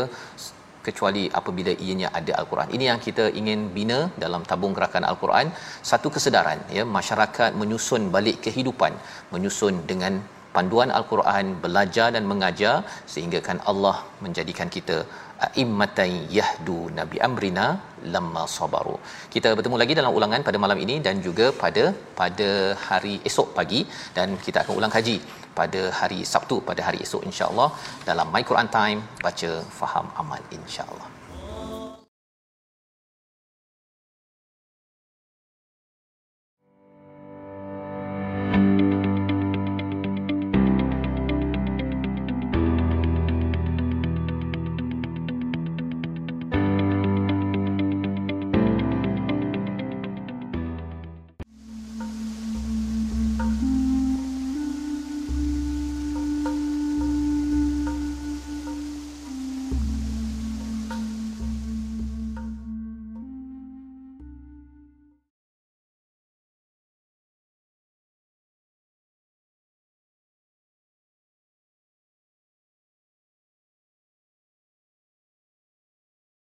kecuali 0.86 1.24
apabila 1.40 1.72
ianya 1.84 2.08
ada 2.18 2.32
al-Quran. 2.40 2.68
Ini 2.76 2.84
yang 2.90 3.00
kita 3.06 3.24
ingin 3.40 3.60
bina 3.76 3.98
dalam 4.24 4.42
tabung 4.50 4.74
gerakan 4.76 5.04
al-Quran, 5.10 5.48
satu 5.90 6.10
kesedaran 6.14 6.60
ya 6.78 6.84
masyarakat 6.98 7.50
menyusun 7.62 8.04
balik 8.16 8.38
kehidupan, 8.46 8.94
menyusun 9.34 9.76
dengan 9.90 10.14
panduan 10.56 10.90
al-Quran, 10.98 11.46
belajar 11.64 12.08
dan 12.16 12.24
mengajar 12.32 12.74
sehingga 13.12 13.40
kan 13.48 13.60
Allah 13.70 13.96
menjadikan 14.24 14.68
kita 14.76 14.98
a'immatan 15.46 16.10
yahdu 16.38 16.78
nabi 16.98 17.16
amrina 17.28 17.66
lamma 18.14 18.42
sabaru. 18.56 18.96
Kita 19.34 19.50
bertemu 19.58 19.78
lagi 19.82 19.96
dalam 20.00 20.14
ulangan 20.18 20.46
pada 20.48 20.60
malam 20.64 20.80
ini 20.84 20.96
dan 21.06 21.16
juga 21.26 21.48
pada 21.62 21.84
pada 22.20 22.50
hari 22.88 23.16
esok 23.30 23.50
pagi 23.58 23.82
dan 24.18 24.38
kita 24.46 24.60
akan 24.64 24.76
ulang 24.80 24.94
kaji 24.98 25.16
pada 25.58 25.82
hari 25.98 26.20
Sabtu 26.34 26.58
pada 26.70 26.82
hari 26.86 27.00
esok 27.06 27.24
insya-Allah 27.30 27.68
dalam 28.10 28.28
My 28.36 28.44
Quran 28.50 28.70
Time 28.78 29.02
baca 29.26 29.52
faham 29.80 30.08
amal 30.22 30.42
insya-Allah. 30.58 31.13